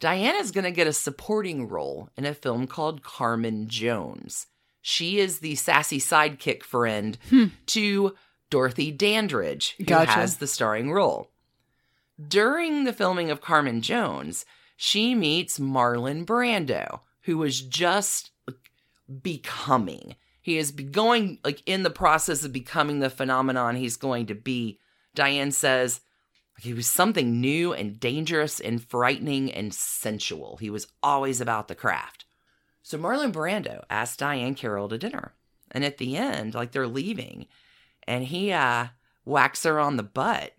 [0.00, 4.46] Diana's going to get a supporting role in a film called Carmen Jones.
[4.80, 7.48] She is the sassy sidekick friend Hmm.
[7.66, 8.14] to
[8.48, 10.12] Dorothy Dandridge, who Gotcha.
[10.12, 11.30] has the starring role.
[12.28, 18.30] During the filming of Carmen Jones, she meets Marlon Brando, who was just
[19.22, 20.16] becoming.
[20.40, 24.34] He is be- going like in the process of becoming the phenomenon he's going to
[24.34, 24.78] be.
[25.14, 26.00] Diane says
[26.58, 30.56] he was something new and dangerous and frightening and sensual.
[30.58, 32.24] He was always about the craft.
[32.82, 35.32] So Marlon Brando asked Diahann Carroll to dinner.
[35.70, 37.46] And at the end, like they're leaving,
[38.06, 38.86] and he uh
[39.24, 40.52] whacks her on the butt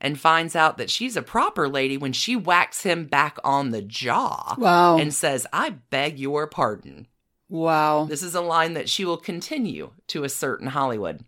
[0.00, 3.82] and finds out that she's a proper lady when she whacks him back on the
[3.82, 4.98] jaw Wow.
[4.98, 7.06] and says, I beg your pardon.
[7.50, 8.04] Wow.
[8.04, 11.24] This is a line that she will continue to assert in Hollywood.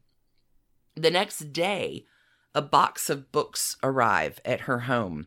[0.94, 2.06] The next day,
[2.54, 5.26] a box of books arrive at her home.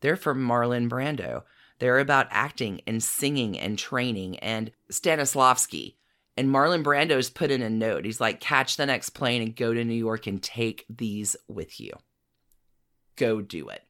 [0.00, 1.42] They're from Marlon Brando.
[1.80, 5.96] They're about acting and singing and training and Stanislavski.
[6.36, 8.04] And Marlon Brando's put in a note.
[8.04, 11.80] He's like, catch the next plane and go to New York and take these with
[11.80, 11.92] you.
[13.16, 13.82] Go do it.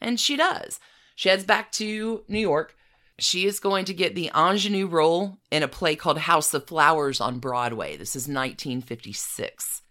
[0.00, 0.80] And she does.
[1.14, 2.74] She heads back to New York.
[3.22, 7.20] She is going to get the ingenue role in a play called House of Flowers
[7.20, 7.96] on Broadway.
[7.96, 9.82] This is 1956.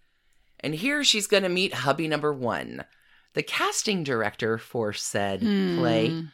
[0.60, 2.84] And here she's going to meet hubby number one,
[3.34, 5.78] the casting director for said hmm.
[5.78, 6.24] play,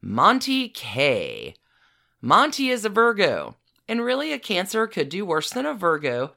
[0.00, 1.54] Monte Kay.
[2.22, 3.56] Monte is a Virgo,
[3.88, 6.34] and really a Cancer could do worse than a Virgo.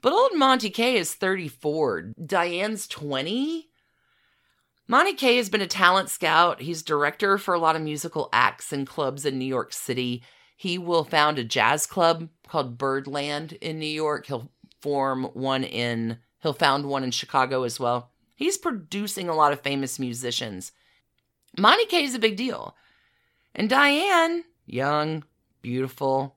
[0.00, 2.14] But old Monte Kay is 34.
[2.24, 3.68] Diane's 20.
[4.90, 6.62] Monte Kay has been a talent scout.
[6.62, 10.22] He's director for a lot of musical acts and clubs in New York City.
[10.56, 14.26] He will found a jazz club called Birdland in New York.
[14.26, 18.10] He'll form one in, he'll found one in Chicago as well.
[18.34, 20.72] He's producing a lot of famous musicians.
[21.58, 22.74] Monte Kay is a big deal.
[23.54, 25.24] And Diane, young,
[25.60, 26.36] beautiful,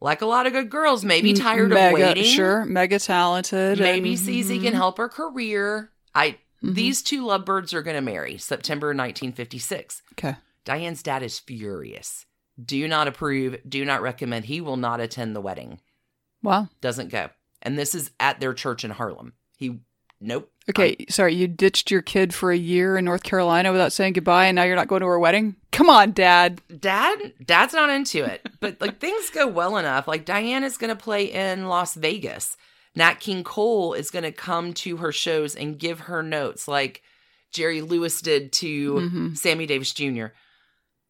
[0.00, 2.24] like a lot of good girls, maybe tired mega, of waiting.
[2.24, 3.80] Sure, mega talented.
[3.80, 4.76] Maybe and- sees he can mm-hmm.
[4.76, 5.90] help her career.
[6.14, 6.74] I mhm.
[6.74, 10.02] these two lovebirds are going to marry September 1956.
[10.12, 10.36] Okay.
[10.64, 12.26] Diane's dad is furious.
[12.62, 14.46] Do not approve, do not recommend.
[14.46, 15.80] He will not attend the wedding.
[16.42, 16.68] Wow.
[16.80, 17.30] Doesn't go.
[17.62, 19.34] And this is at their church in Harlem.
[19.56, 19.80] He
[20.20, 20.50] nope.
[20.68, 24.46] Okay, sorry, you ditched your kid for a year in North Carolina without saying goodbye,
[24.46, 25.54] and now you're not going to her wedding?
[25.70, 26.60] Come on, Dad.
[26.80, 28.44] Dad, dad's not into it.
[28.60, 30.08] But like things go well enough.
[30.08, 32.56] Like Diane is going to play in Las Vegas.
[32.96, 37.02] Nat King Cole is going to come to her shows and give her notes like
[37.52, 39.36] Jerry Lewis did to Mhm.
[39.36, 40.26] Sammy Davis Jr.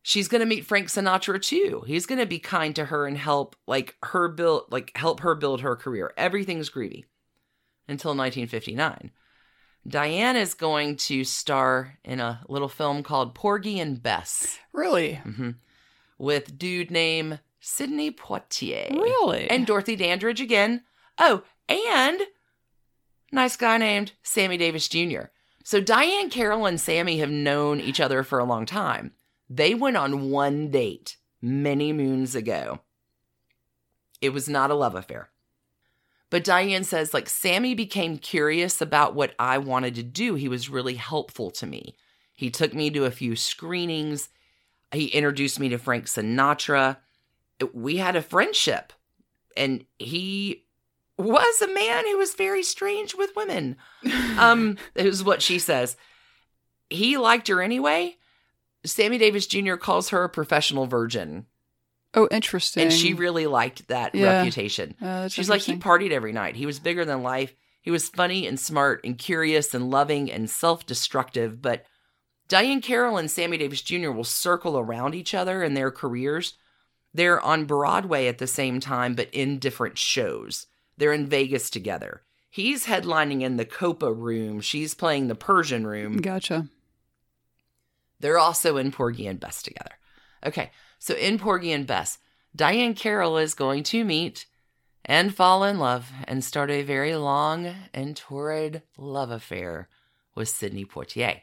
[0.02, 1.82] She's going to meet Frank Sinatra too.
[1.86, 5.34] He's going to be kind to her and help like her build like help her
[5.34, 6.12] build her career.
[6.16, 7.06] Everything's greedy
[7.88, 9.10] until 1959.
[9.88, 15.14] Diane is going to star in a little film called Porgy and Bess Really?
[15.16, 15.50] hmm
[16.18, 18.90] with dude named Sidney Poitier.
[18.90, 19.50] Really?
[19.50, 20.82] And Dorothy Dandridge again.
[21.18, 22.20] Oh, and
[23.32, 25.24] nice guy named Sammy Davis Jr.
[25.64, 29.12] So Diahann Carroll and Sammy have known each other for a long time.
[29.50, 32.80] They went on one date many moons ago.
[34.20, 35.30] It was not a love affair.
[36.30, 40.34] But Diane says, like, Sammy became curious about what I wanted to do.
[40.34, 41.94] He was really helpful to me.
[42.34, 44.28] He took me to a few screenings.
[44.92, 46.96] He introduced me to Frank Sinatra.
[47.72, 48.92] We had a friendship.
[49.56, 50.65] And he
[51.18, 53.76] was a man who was very strange with women.
[54.38, 55.96] Um, is what she says.
[56.90, 58.16] He liked her anyway.
[58.84, 59.74] Sammy Davis Jr.
[59.76, 61.46] calls her a professional virgin.
[62.14, 62.84] oh, interesting.
[62.84, 64.38] And she really liked that Yeah.
[64.38, 64.94] reputation.
[65.02, 66.56] Uh, She's like, he partied every night.
[66.56, 67.54] He was bigger than life.
[67.82, 71.60] He was funny and smart and curious and loving and self destructive.
[71.62, 71.84] But
[72.48, 74.10] Diahann Carroll and Sammy Davis Jr.
[74.10, 76.54] will circle around each other in their careers.
[77.12, 80.66] They're on Broadway at the same time, but in different shows.
[80.96, 82.22] They're in Vegas together.
[82.50, 84.60] He's headlining in the Copa room.
[84.60, 86.16] She's playing the Persian room.
[86.18, 86.68] Gotcha.
[88.20, 89.92] They're also in Porgy and Bess together.
[90.44, 92.18] Okay, so in Porgy and Bess,
[92.56, 94.46] Diahann Carroll is going to meet
[95.04, 99.88] and fall in love and start a very long and torrid love affair
[100.34, 101.42] with Sidney Poitier.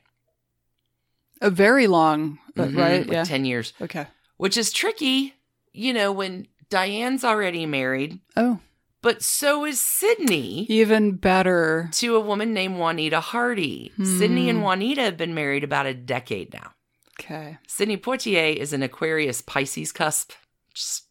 [1.41, 3.08] A very long, uh, Mhm, right?
[3.08, 3.24] like Yeah.
[3.24, 4.08] 10 years, Okay.
[4.38, 5.36] which is tricky,
[5.74, 8.60] you know, when Diane's already married, Oh,
[9.04, 10.66] but so is Sidney.
[10.70, 11.89] even better.
[11.93, 13.91] To a woman named Juanita Hardy.
[13.97, 14.64] Sidney and Hmm.
[14.66, 16.72] Juanita have been married about a decade now.
[17.20, 17.60] Okay.
[17.68, 20.32] Sidney Poitier is an Aquarius Pisces cusp.
[20.74, 21.04] Just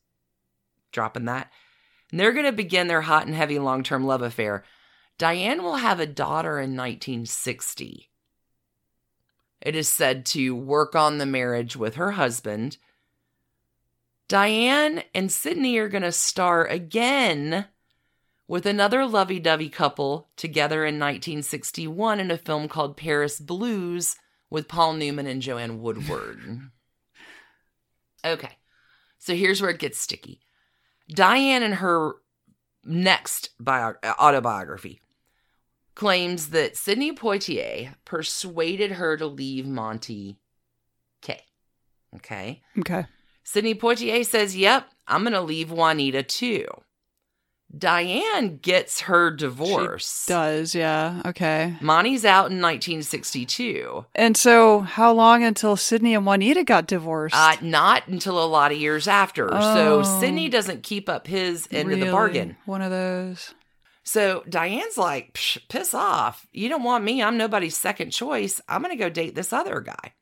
[0.91, 1.53] dropping that.
[2.11, 4.65] And they're going to begin their hot and heavy long term love affair.
[5.19, 8.11] Diane will have a daughter in 1960.
[9.61, 12.79] It is said to work on the marriage with her husband.
[14.29, 17.67] Diane and Sidney are going to star again
[18.53, 24.17] with another lovey dovey couple together in 1961 in a film called Paris Blues
[24.51, 26.61] with Paul Newman and Joanne Woodward.
[28.27, 28.59] okay,
[29.19, 30.43] so here's where it gets sticky.
[31.09, 32.17] Diane, in her
[32.85, 35.01] next bio- autobiography,
[35.95, 40.37] claims that Sidney Poitier persuaded her to leave Monte
[41.23, 41.41] Kay
[42.17, 42.61] Okay.
[42.79, 43.07] Okay.
[43.45, 46.67] Sidney Poitier says, Yep, I'm going to leave Juanita too.
[47.77, 50.27] Diane gets her divorce.
[50.27, 51.23] Does, yeah.
[51.25, 51.77] Okay.
[51.81, 54.05] Monte's out in 1962.
[54.15, 57.35] And so, how long until Sidney and Juanita got divorced?
[57.37, 59.49] Uh, not until a lot of years after.
[59.51, 60.21] So Oh.
[60.21, 62.57] Sidney doesn't keep up his end of the bargain.
[62.67, 63.55] One of those.
[64.05, 66.47] So Diane's like, Psh, piss off.
[66.53, 67.23] You don't want me.
[67.23, 68.61] I'm nobody's second choice.
[68.69, 70.15] I'm going to go date this other guy.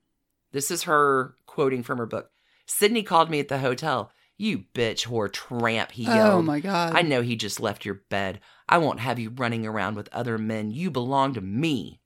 [0.53, 2.31] This is her quoting from her book.
[2.67, 4.13] Sidney called me at the hotel.
[4.41, 6.33] You bitch, whore, tramp, he oh yelled.
[6.33, 6.97] Oh my god.
[6.97, 8.41] I know he just left your bed.
[8.67, 10.71] I won't have you running around with other men.
[10.71, 12.01] You belong to me.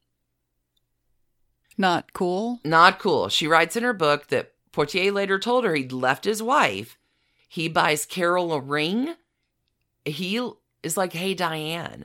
[1.78, 2.59] Not cool.
[2.64, 3.28] Not cool.
[3.28, 6.99] She writes in her book that Poitier later told her he'd left his wife.
[7.49, 9.14] He buys Carroll a ring.
[10.05, 10.41] He
[10.82, 12.05] is like, hey, Diane,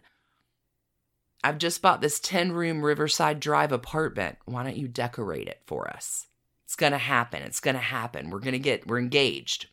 [1.44, 4.38] I've just bought this 10 room Riverside Drive apartment.
[4.46, 6.28] Why don't you decorate it for us?
[6.66, 7.42] It's going to happen.
[7.42, 8.30] It's going to happen.
[8.30, 9.66] We're going to get, we're engaged.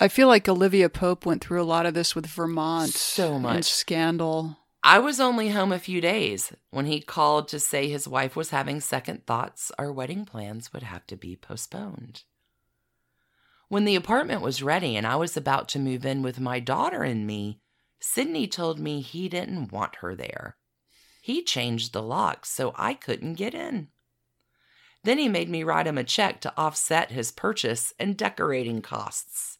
[0.00, 2.90] I feel like Olivia Pope went through a lot of this with Vermont.
[2.90, 3.64] So much.
[3.64, 4.56] scandal.
[4.80, 8.50] I was only home a few days when he called to say his wife was
[8.50, 9.72] having second thoughts.
[9.76, 12.22] Our wedding plans would have to be postponed.
[13.68, 17.02] When the apartment was ready and I was about to move in with my daughter
[17.02, 17.60] and me,
[17.98, 20.56] Sidney told me he didn't want her there.
[21.20, 23.88] He changed the locks so I couldn't get in.
[25.02, 29.57] Then he made me write him a check to offset his purchase and decorating costs.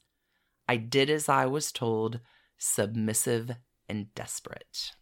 [0.68, 2.20] I did as I was told,
[2.58, 3.52] submissive
[3.88, 4.92] and desperate.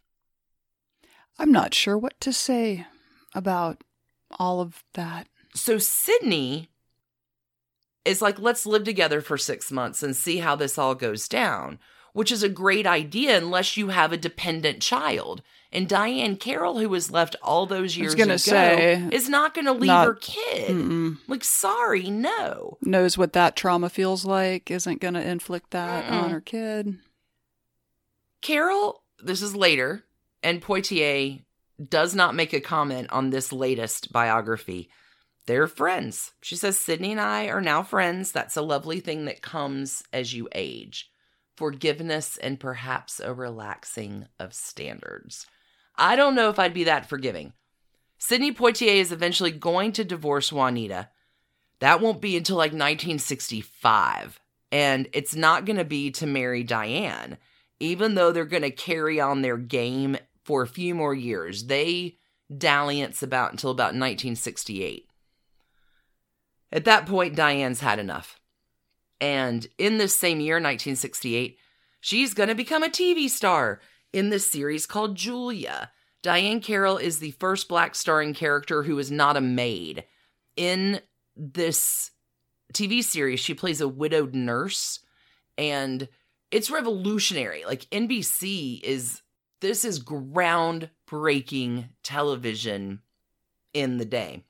[1.37, 2.87] I'm not sure what to say
[3.35, 3.83] about
[4.39, 5.27] all of that.
[5.53, 6.69] So Sidney
[8.05, 11.79] is like, let's live together for six months and see how this all goes down,
[12.17, 15.43] which is a great idea unless you have a dependent child.
[15.71, 19.71] And Diahann Carroll, who was left all those years ago, say, is not going to
[19.71, 20.71] leave not- her kid.
[20.71, 21.19] Mm-mm.
[21.27, 22.79] Like, sorry, no.
[22.81, 26.23] Knows what that trauma feels like, isn't going to inflict that Mm-mm.
[26.23, 26.97] on her kid.
[28.41, 30.03] Carroll, this is later,
[30.41, 31.43] and Poitier
[31.87, 34.89] does not make a comment on this latest biography.
[35.45, 36.31] They're friends.
[36.41, 38.31] She says, Sidney and I are now friends.
[38.31, 41.11] That's a lovely thing that comes as you age.
[41.57, 45.45] Forgiveness and perhaps a relaxing of standards.
[45.95, 47.53] I don't know if I'd be that forgiving.
[48.17, 51.09] Sidney Poitier is eventually going to divorce Juanita.
[51.79, 54.39] That won't be until like 1965.
[54.71, 57.37] And it's not going to be to marry Diahann
[57.79, 61.65] even though they're going to carry on their game for a few more years.
[61.65, 62.17] They
[62.55, 65.07] dalliance about until about 1968.
[66.71, 68.39] At that point, Diahann's had enough.
[69.19, 71.57] And in this same year, 1968,
[71.99, 73.81] she's going to become a TV star
[74.13, 75.91] in this series called Julia.
[76.23, 80.03] Diahann Carroll is the first black starring character who is not a maid.
[80.55, 81.01] In
[81.35, 82.11] this
[82.73, 84.99] TV series, she plays a widowed nurse
[85.57, 86.07] and
[86.51, 87.63] it's revolutionary.
[87.65, 89.21] Like NBC is
[89.59, 93.01] this is groundbreaking television
[93.73, 94.43] in the day.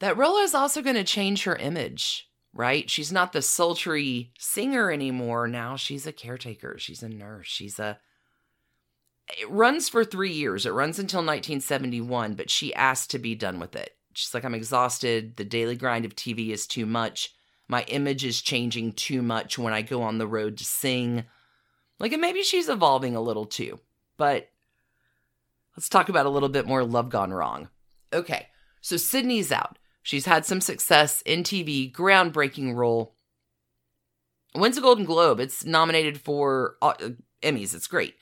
[0.00, 2.27] That role is also going to change her image,
[2.58, 2.90] right?
[2.90, 5.48] She's not the sultry singer anymore.
[5.48, 7.98] Now she's a caretaker, she's a nurse, she's a
[9.38, 10.64] it runs for 3 years.
[10.64, 13.94] It runs until 1971, but she asked to be done with it.
[14.14, 15.36] She's like I'm exhausted.
[15.36, 17.34] The daily grind of TV is too much
[17.68, 21.24] my image is changing too much when I go on the road to sing.
[21.98, 23.78] Like, and maybe she's evolving a little too.
[24.16, 24.48] But
[25.76, 27.68] let's talk about a little bit more Love Gone Wrong.
[28.12, 28.46] Okay,
[28.80, 29.78] so Sidney's out.
[30.02, 33.14] She's had some success in TV, groundbreaking role.
[34.54, 35.40] Wins a Golden Globe.
[35.40, 36.94] It's nominated for uh,
[37.42, 37.74] Emmys.
[37.74, 38.14] It's great.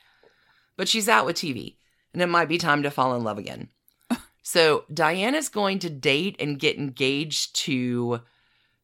[0.77, 1.77] But she's out with TV,
[2.13, 3.69] and it might be time to fall in love again.
[4.43, 8.21] so Diahann's going to date and get engaged to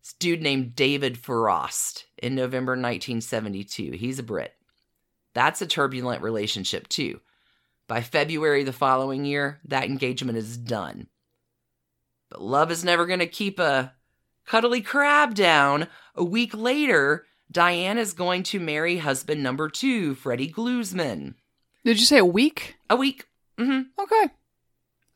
[0.03, 3.93] this dude named David Frost in November 1972.
[3.93, 4.55] He's a Brit.
[5.35, 7.21] That's a turbulent relationship, too.
[7.89, 11.09] By February the following year, that engagement is done.
[12.33, 13.93] But love is never going to keep a
[14.47, 15.87] cuddly crab down.
[16.15, 21.35] A week later, Diahann is going to marry husband number two, Freddie Glusman.
[21.85, 22.77] Did you say a week?
[22.89, 23.27] A week.
[23.59, 24.31] hmm Okay.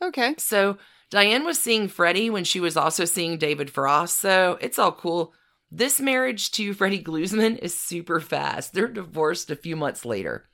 [0.03, 0.35] Okay.
[0.37, 0.77] So
[1.11, 5.33] Diahann was seeing Freddie when she was also seeing David Frost, so it's all cool.
[5.71, 8.75] This marriage to Freddie Glusman is super fast.
[8.75, 10.45] They're divorced a few months later.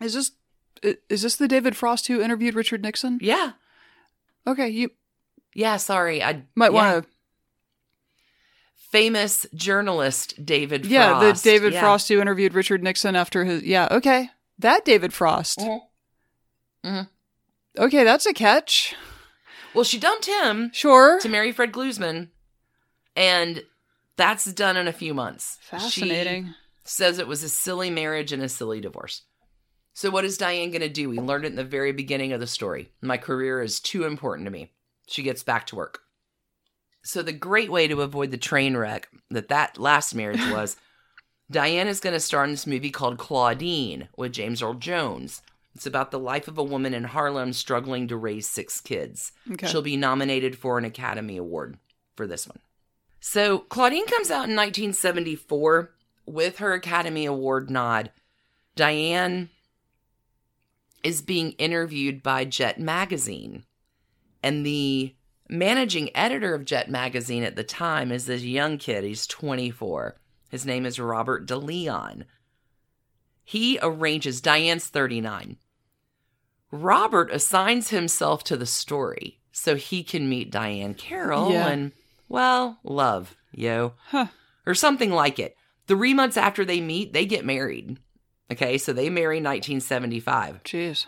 [0.00, 0.30] Is this
[1.10, 3.18] is this the David Frost who interviewed Richard Nixon?
[3.20, 3.52] Yeah.
[4.46, 4.90] Okay, you
[5.54, 6.22] Yeah, sorry.
[6.22, 6.92] I might yeah.
[6.92, 7.10] want to
[8.90, 11.44] famous journalist David Yeah, Frost.
[11.44, 11.80] the David Yeah.
[11.80, 14.30] Frost who interviewed Richard Nixon after his Yeah, okay.
[14.58, 15.60] That David Frost.
[16.84, 17.08] Mhm.
[17.78, 18.94] Okay, that's a catch.
[19.74, 21.18] Well, she dumped him Sure.
[21.20, 22.28] to marry Fred Glusman,
[23.16, 23.64] and
[24.16, 25.58] that's done in a few months.
[25.62, 26.54] She- Fascinating.
[26.84, 29.22] says it was a silly marriage and a silly divorce.
[29.94, 31.08] So, what is Diahann going to do?
[31.08, 32.92] We learned it in the very beginning of the story.
[33.00, 34.72] My career is too important to me.
[35.06, 36.00] She gets back to work.
[37.02, 40.76] So, the great way to avoid the train wreck that that last marriage was,
[41.52, 45.42] Diahann is going to star in this movie called Claudine with James Earl Jones.
[45.74, 49.32] It's about the life of a woman in Harlem struggling to raise six kids.
[49.50, 49.66] Okay.
[49.66, 51.78] She'll be nominated for an Academy Award
[52.14, 52.58] for this one.
[53.20, 55.92] So, Claudine comes out in 1974
[56.26, 58.10] with her Academy Award nod.
[58.76, 59.48] Diahann
[61.02, 63.64] is being interviewed by Jet Magazine.
[64.42, 65.14] And the
[65.48, 69.04] managing editor of Jet Magazine at the time is this young kid.
[69.04, 70.16] He's 24.
[70.50, 72.24] His name is Robert DeLeon.
[73.44, 75.56] He arranges, Diahann's 39.
[76.70, 81.68] Robert assigns himself to the story so he can meet Diahann Carroll Yeah.
[81.68, 81.92] and,
[82.28, 84.26] well, love, yo, Huh.
[84.66, 85.56] or something like it.
[85.86, 87.98] Three months after they meet, they get married.
[88.50, 90.62] Okay, so they marry 1975.
[90.62, 91.06] Jeez.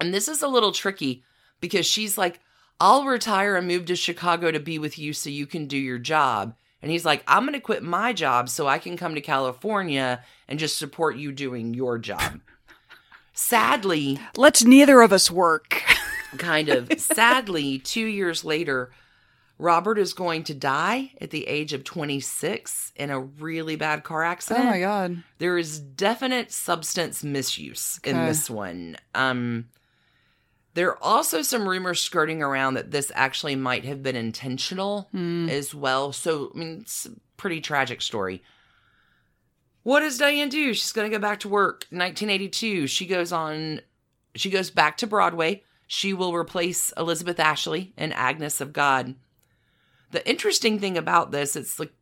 [0.00, 1.22] And this is a little tricky
[1.60, 2.40] because she's like,
[2.80, 5.98] I'll retire and move to Chicago to be with you so you can do your
[5.98, 6.54] job.
[6.82, 10.24] And he's like, I'm going to quit my job so I can come to California
[10.48, 12.40] and just support you doing your job.
[13.34, 15.82] Sadly, Let's neither of us work.
[16.38, 18.90] kind of sadly, two years later,
[19.58, 24.24] Robert is going to die at the age of 26 in a really bad car
[24.24, 24.66] accident.
[24.66, 25.22] oh my god.
[25.38, 28.96] There is definite substance misuse in this one.
[29.14, 29.66] Um,
[30.74, 35.48] there are also some rumors skirting around that this actually might have been intentional Hmm.
[35.48, 36.12] as well.
[36.12, 38.42] So, I mean, it's a pretty tragic story.
[39.82, 40.74] What does Diahann do?
[40.74, 41.86] She's going to go back to work.
[41.90, 43.80] 1982, she goes on,
[44.34, 45.62] she goes back to Broadway.
[45.86, 49.14] She will replace Elizabeth Ashley in Agnes of God.
[50.12, 51.92] The interesting thing about this, it's like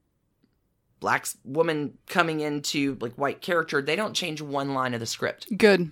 [1.01, 3.81] black woman coming into like white character.
[3.81, 5.91] They don't change one line of the script, Good.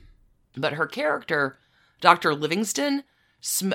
[0.56, 1.58] but her character,
[2.00, 2.34] Dr.
[2.34, 3.04] Livingston,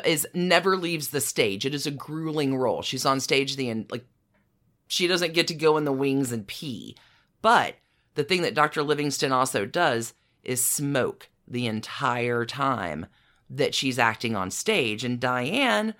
[0.06, 1.66] is never leaves the stage.
[1.66, 2.82] It is a grueling role.
[2.82, 4.06] She's on stage the end, like
[4.88, 6.98] she doesn't get to go in the wings and pee.
[7.42, 7.76] But
[8.16, 8.84] the thing that Dr.
[8.84, 10.14] Livingston also does
[10.44, 13.06] is smoke the entire time
[13.50, 15.04] that she's acting on stage.
[15.04, 15.94] And Diahann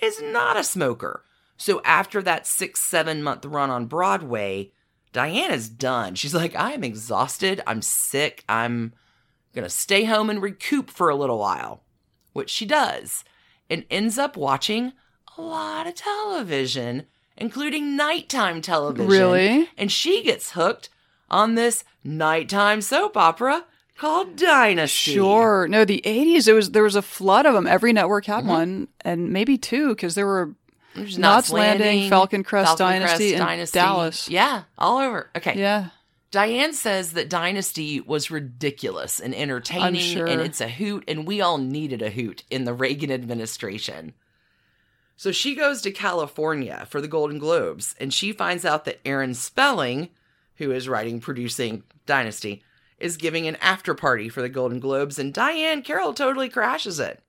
[0.00, 1.24] is not a smoker.
[1.56, 4.72] So after that six, seven month run on Broadway,
[5.12, 6.14] Diahann is done.
[6.14, 7.62] She's like, I am exhausted.
[7.66, 8.44] I'm sick.
[8.48, 8.92] I'm
[9.56, 11.82] going to stay home and recoup for a little while,
[12.32, 13.24] which she does,
[13.68, 14.92] and ends up watching
[15.36, 19.08] a lot of television, including nighttime television.
[19.08, 19.68] Really?
[19.76, 20.88] And she gets hooked
[21.30, 23.64] on this nighttime soap opera
[23.98, 25.14] called Dynasty.
[25.14, 25.66] Sure.
[25.68, 27.66] No, the 80s, it was there was a flood of them.
[27.66, 28.48] Every network had Mm-hmm.
[28.48, 30.54] one, and maybe two, because there were
[30.94, 33.78] Knots Landing, Falcon Crest Falcon Dynasty, and Dynasty.
[33.78, 34.28] Dallas.
[34.30, 35.30] Yeah, all over.
[35.36, 35.58] Okay.
[35.58, 35.88] yeah.
[36.32, 40.26] Diahann says that Dynasty was ridiculous and entertaining, sure.
[40.26, 44.12] and it's a hoot, and we all needed a hoot in the Reagan administration.
[45.16, 49.34] So she goes to California for the Golden Globes, and she finds out that Aaron
[49.34, 50.10] Spelling,
[50.56, 52.62] who is writing, producing Dynasty,
[52.98, 57.22] is giving an after party for the Golden Globes, and Diahann Carroll totally crashes it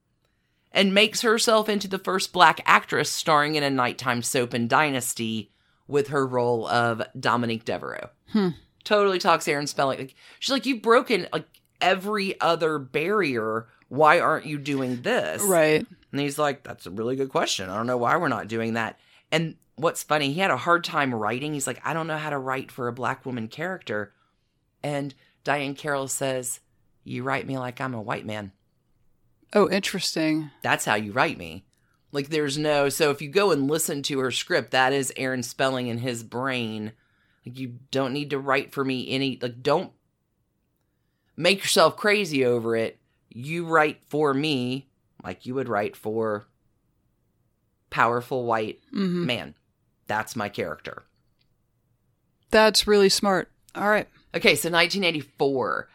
[0.72, 5.50] and makes herself into the first black actress starring in a nighttime soap in Dynasty
[5.86, 8.10] with her role of Dominique Devereaux.
[8.32, 8.50] Hmm.
[8.88, 9.98] Totally talks Aaron Spelling.
[9.98, 11.44] Like, she's like, you've broken like
[11.78, 13.66] every other barrier.
[13.90, 15.42] Why aren't you doing this?
[15.42, 15.86] Right.
[16.10, 17.68] And he's like, that's a really good question.
[17.68, 18.98] I don't know why we're not doing that.
[19.30, 21.52] And what's funny, he had a hard time writing.
[21.52, 24.14] He's like, I don't know how to write for a black woman character.
[24.82, 25.14] And
[25.44, 26.60] Diahann Carroll says,
[27.04, 28.52] You write me like I'm a white man
[29.52, 30.50] Oh, interesting.
[30.62, 31.66] that's how you write me.
[32.10, 35.42] Like there's no so if you go and listen to her script, that is Aaron
[35.42, 36.92] Spelling in his brain.
[37.56, 39.92] You don't need to write for me any like don't
[41.36, 42.98] make yourself crazy over it.
[43.28, 44.88] You write for me
[45.22, 46.46] like you would write for
[47.90, 49.54] powerful white hmm man.
[50.06, 51.04] That's my character.
[52.50, 53.50] That's really smart.
[53.74, 54.08] All right.
[54.34, 55.88] Okay, so 1984.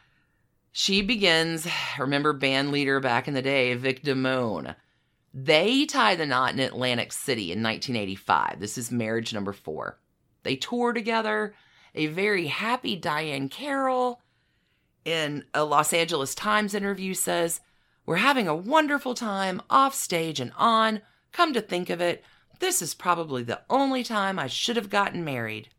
[0.71, 1.67] She begins,
[1.99, 4.75] remember band leader back in the day, Vic Damone.
[5.33, 8.59] They tie the knot in Atlantic City in 1985.
[8.59, 9.99] This is marriage number four.
[10.43, 11.55] They tour together.
[11.95, 14.21] A very happy Diahann Carroll
[15.05, 17.61] in a Los Angeles Times interview says,
[18.05, 21.01] We're having a wonderful time off stage and on.
[21.31, 22.23] Come to think of it,
[22.59, 25.69] this is probably the only time I should have gotten married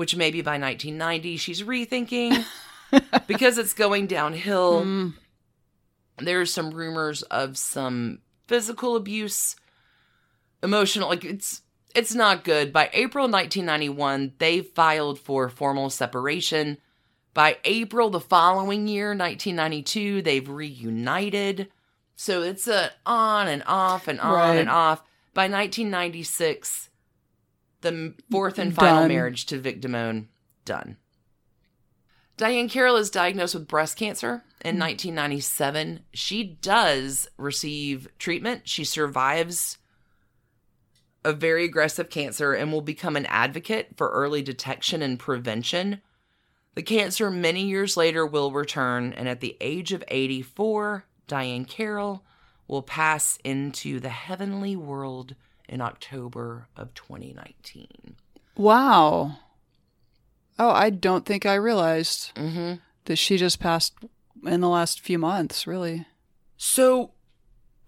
[0.00, 2.42] which maybe by 1990 she's rethinking
[3.26, 4.82] because it's going downhill.
[4.82, 5.12] Mm,
[6.16, 9.56] There's some rumors of some physical abuse,
[10.62, 11.60] emotional like it's
[11.94, 12.72] It's not good.
[12.72, 16.78] By April 1991, they filed for formal separation.
[17.34, 21.68] By April the following year, 1992, they've reunited.
[22.16, 24.58] So it's a on and off and on Right.
[24.58, 25.02] and off.
[25.32, 26.90] By 1996,
[27.80, 29.08] the fourth and final Done.
[29.08, 30.26] marriage to Vic Damone
[30.64, 30.96] done.
[32.36, 34.82] Diahann Carroll is diagnosed with breast cancer in hmm.
[34.82, 36.00] 1997.
[36.12, 38.68] She does receive treatment.
[38.68, 39.78] She survives
[41.24, 46.00] a very aggressive cancer and will become an advocate for early detection and prevention.
[46.74, 52.24] The cancer many years later will return, and at the age of 84, Diahann Carroll
[52.68, 55.34] will pass into the heavenly world
[55.68, 58.16] in October of 2019.
[58.56, 59.36] Wow.
[60.58, 62.74] Oh, I don't think I realized Mm-hmm.
[63.06, 63.94] that she just passed
[64.46, 66.06] in the last few months, really.
[66.56, 67.12] So,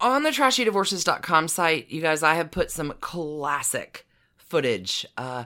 [0.03, 4.05] on the trashydivorces.com site, you guys, I have put some classic
[4.35, 5.05] footage.
[5.17, 5.45] Uh,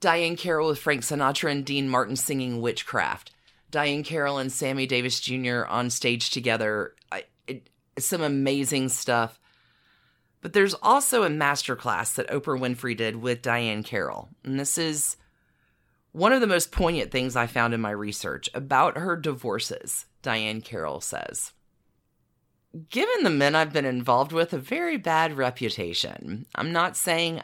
[0.00, 3.32] Diahann Carroll with Frank Sinatra and Dean Martin singing Witchcraft.
[3.72, 5.64] Diahann Carroll and Sammy Davis Jr.
[5.64, 6.94] on stage together.
[7.10, 9.40] I, it, some amazing stuff.
[10.40, 14.28] But there's also a masterclass that Oprah Winfrey did with Diahann Carroll.
[14.44, 15.16] And this is
[16.12, 20.06] one of the most poignant things I found in my research about her divorces.
[20.22, 21.52] Diahann Carroll says
[22.88, 26.46] given the men I've been involved with a very bad reputation.
[26.54, 27.42] I'm not saying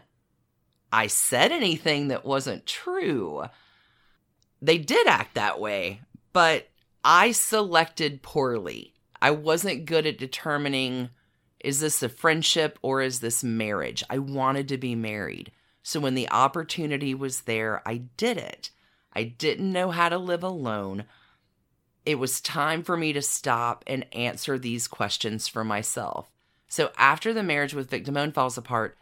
[0.93, 3.44] I said anything that wasn't true.
[4.62, 6.01] They did act that way,
[6.32, 6.69] but
[7.05, 8.94] I selected poorly.
[9.20, 11.11] I wasn't good at determining
[11.61, 14.05] is this a friendship or is this marriage?
[14.11, 15.51] I wanted to be married.
[15.82, 18.70] So when the opportunity was there, I did it.
[19.15, 21.05] I didn't know how to live alone
[22.07, 26.31] it was time for me to stop and answer these questions for myself.
[26.69, 28.97] So after the marriage with Vic Damone falls apart,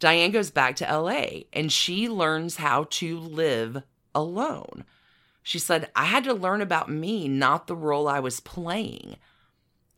[0.00, 3.82] Diahann goes back to LA and she learns how to live
[4.14, 4.84] alone.
[5.42, 9.16] She said, I had to learn about me, not the role I was playing.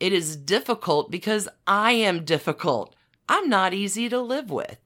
[0.00, 2.96] It is difficult because I am difficult.
[3.28, 4.78] I'm not easy to live with.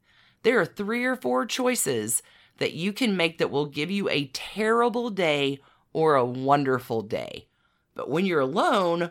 [0.42, 2.22] There are three or four choices
[2.58, 5.60] that you can make that will give you a terrible day
[5.98, 7.48] or a wonderful day.
[7.94, 9.10] But when you're alone,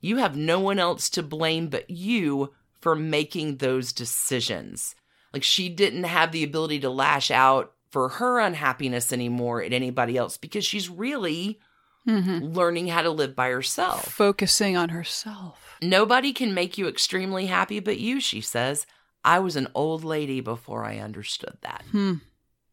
[0.00, 4.96] you have no one else to blame but you for making those decisions.
[5.32, 10.16] Like she didn't have the ability to lash out for her unhappiness anymore at anybody
[10.16, 11.60] else because she's really
[12.04, 12.46] Mm-hmm.
[12.46, 14.06] learning how to live by herself.
[14.12, 15.76] Focusing on herself.
[15.80, 18.86] Nobody can make you extremely happy but you, she says.
[19.24, 21.84] I was an old lady before I understood that.
[21.92, 22.14] Hmm.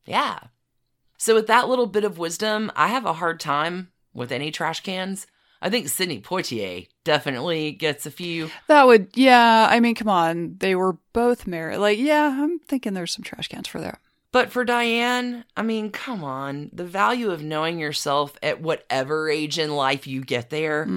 [0.03, 0.39] Yeah.
[1.19, 4.79] So, with that little bit of wisdom, I have a hard time with any trash
[4.79, 5.27] cans.
[5.61, 8.49] I think Sidney Poitier definitely gets a few.
[8.67, 9.67] That would, yeah.
[9.69, 10.55] I mean, come on.
[10.59, 11.79] They were both married.
[11.79, 13.99] Like, yeah, I'm thinking there's some trash cans for there.
[14.31, 16.69] But for Diahann, I mean, come on.
[16.71, 20.87] The value of knowing yourself at whatever age in life you get there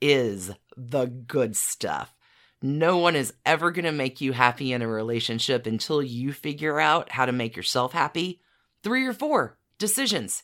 [0.00, 2.12] is hmm the good stuff.
[2.60, 6.80] No one is ever going to make you happy in a relationship until you figure
[6.80, 8.40] out how to make yourself happy.
[8.82, 10.42] Three or four decisions,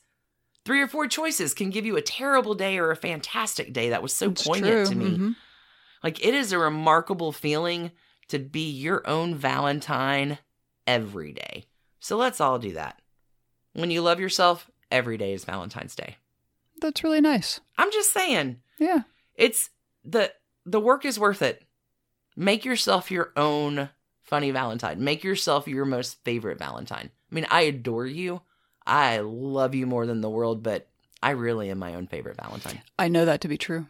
[0.64, 3.90] three or four choices can give you a terrible day or a fantastic day.
[3.90, 4.94] That was so It's poignant true.
[4.94, 5.16] to me.
[5.18, 5.36] Mhm.
[6.02, 7.92] Like, it is a remarkable feeling
[8.28, 10.38] to be your own Valentine
[10.86, 11.66] every day.
[11.98, 13.00] So let's all do that.
[13.72, 16.16] When you love yourself, every day is Valentine's Day.
[16.80, 17.60] That's really nice.
[17.76, 19.00] I'm just saying, Yeah.
[19.34, 19.70] it's
[20.04, 20.32] the
[20.66, 21.64] the work is worth it.
[22.36, 23.90] Make yourself your own
[24.22, 25.02] funny Valentine.
[25.02, 27.10] Make yourself your most favorite Valentine.
[27.30, 28.42] I mean, I adore you.
[28.86, 30.88] I love you more than the world, but
[31.22, 32.80] I really am my own favorite Valentine.
[32.98, 33.86] I know that to be true.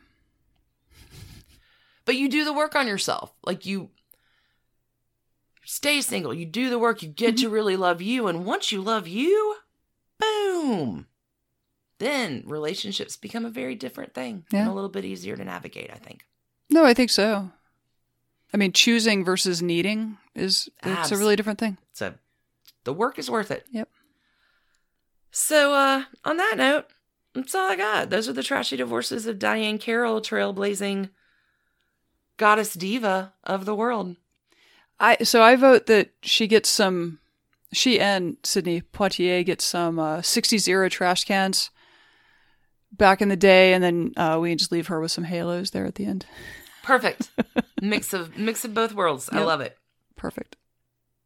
[2.05, 3.33] But you do the work on yourself.
[3.45, 3.91] Like you
[5.65, 7.55] stay single, you do the work, you get to mm-hmm.
[7.55, 9.57] really love you, and once you love you,
[10.19, 11.07] boom.
[11.99, 15.99] Then relationships become a very different thing and a little bit easier to navigate, I
[15.99, 16.25] think.
[16.71, 17.51] No, I think so.
[18.53, 21.77] I mean, choosing versus needing is it's a really different thing.
[21.93, 22.15] So
[22.85, 23.67] the work is worth it.
[23.71, 23.89] Yep.
[25.31, 26.87] So uh on that note,
[27.35, 28.11] that's all I got.
[28.11, 31.11] Those are the trashy divorces of Diahann Carroll, trailblazing
[32.37, 34.17] goddess diva of the world.
[34.99, 37.19] I so I vote that she gets some.
[37.73, 41.71] She and Sidney Poitier get some uh, 60s era trash cans
[42.91, 45.87] back in the day, and then uh, we just leave her with some halos there
[45.87, 46.27] at the end.
[46.83, 47.31] Perfect.
[47.81, 49.31] mix of mix of both worlds.
[49.31, 49.79] I love it.
[50.17, 50.57] Perfect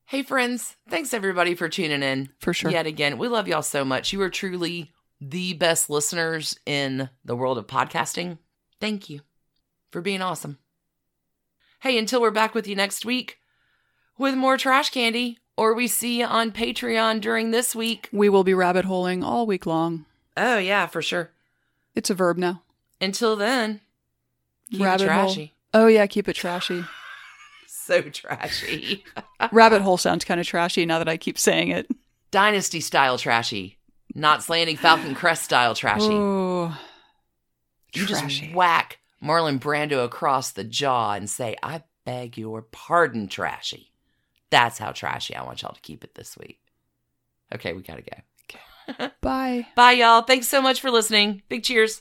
[0.06, 2.28] Hey friends, thanks everybody for tuning in.
[2.38, 2.70] for sure.
[2.70, 4.12] Yet again, we love y'all so much.
[4.12, 8.38] You are truly the best listeners in the world of podcasting.
[8.80, 9.22] Thank you
[9.90, 10.58] for being awesome.
[11.80, 13.38] Hey, until we're back with you next week
[14.18, 18.08] with more trash candy, or we see you on Patreon during this week.
[18.12, 20.04] We will be rabbit holing all week long.
[20.36, 21.30] Oh, yeah, for sure.
[21.94, 22.62] It's a verb now.
[23.00, 23.80] Until then,
[24.70, 25.24] keep it rabbit hole.
[25.24, 25.54] trashy.
[25.72, 26.84] Oh yeah, keep it trashy.
[27.84, 29.04] So trashy.
[29.52, 31.86] rabbit hole sounds kind of trashy now that I keep saying it.
[32.30, 33.76] Dynasty style trashy.
[34.14, 36.06] Not slanting Falcon Crest style trashy.
[36.10, 36.74] Oh,
[37.92, 38.46] you trashy.
[38.46, 43.92] just whack Marlon Brando across the jaw and say, I beg your pardon, trashy.
[44.48, 46.60] That's how trashy I want y'all to keep it this week.
[47.54, 49.08] Okay, we gotta go.
[49.20, 49.66] Bye.
[49.76, 50.22] Bye, y'all.
[50.22, 51.42] Thanks so much for listening.
[51.50, 52.00] Big cheers.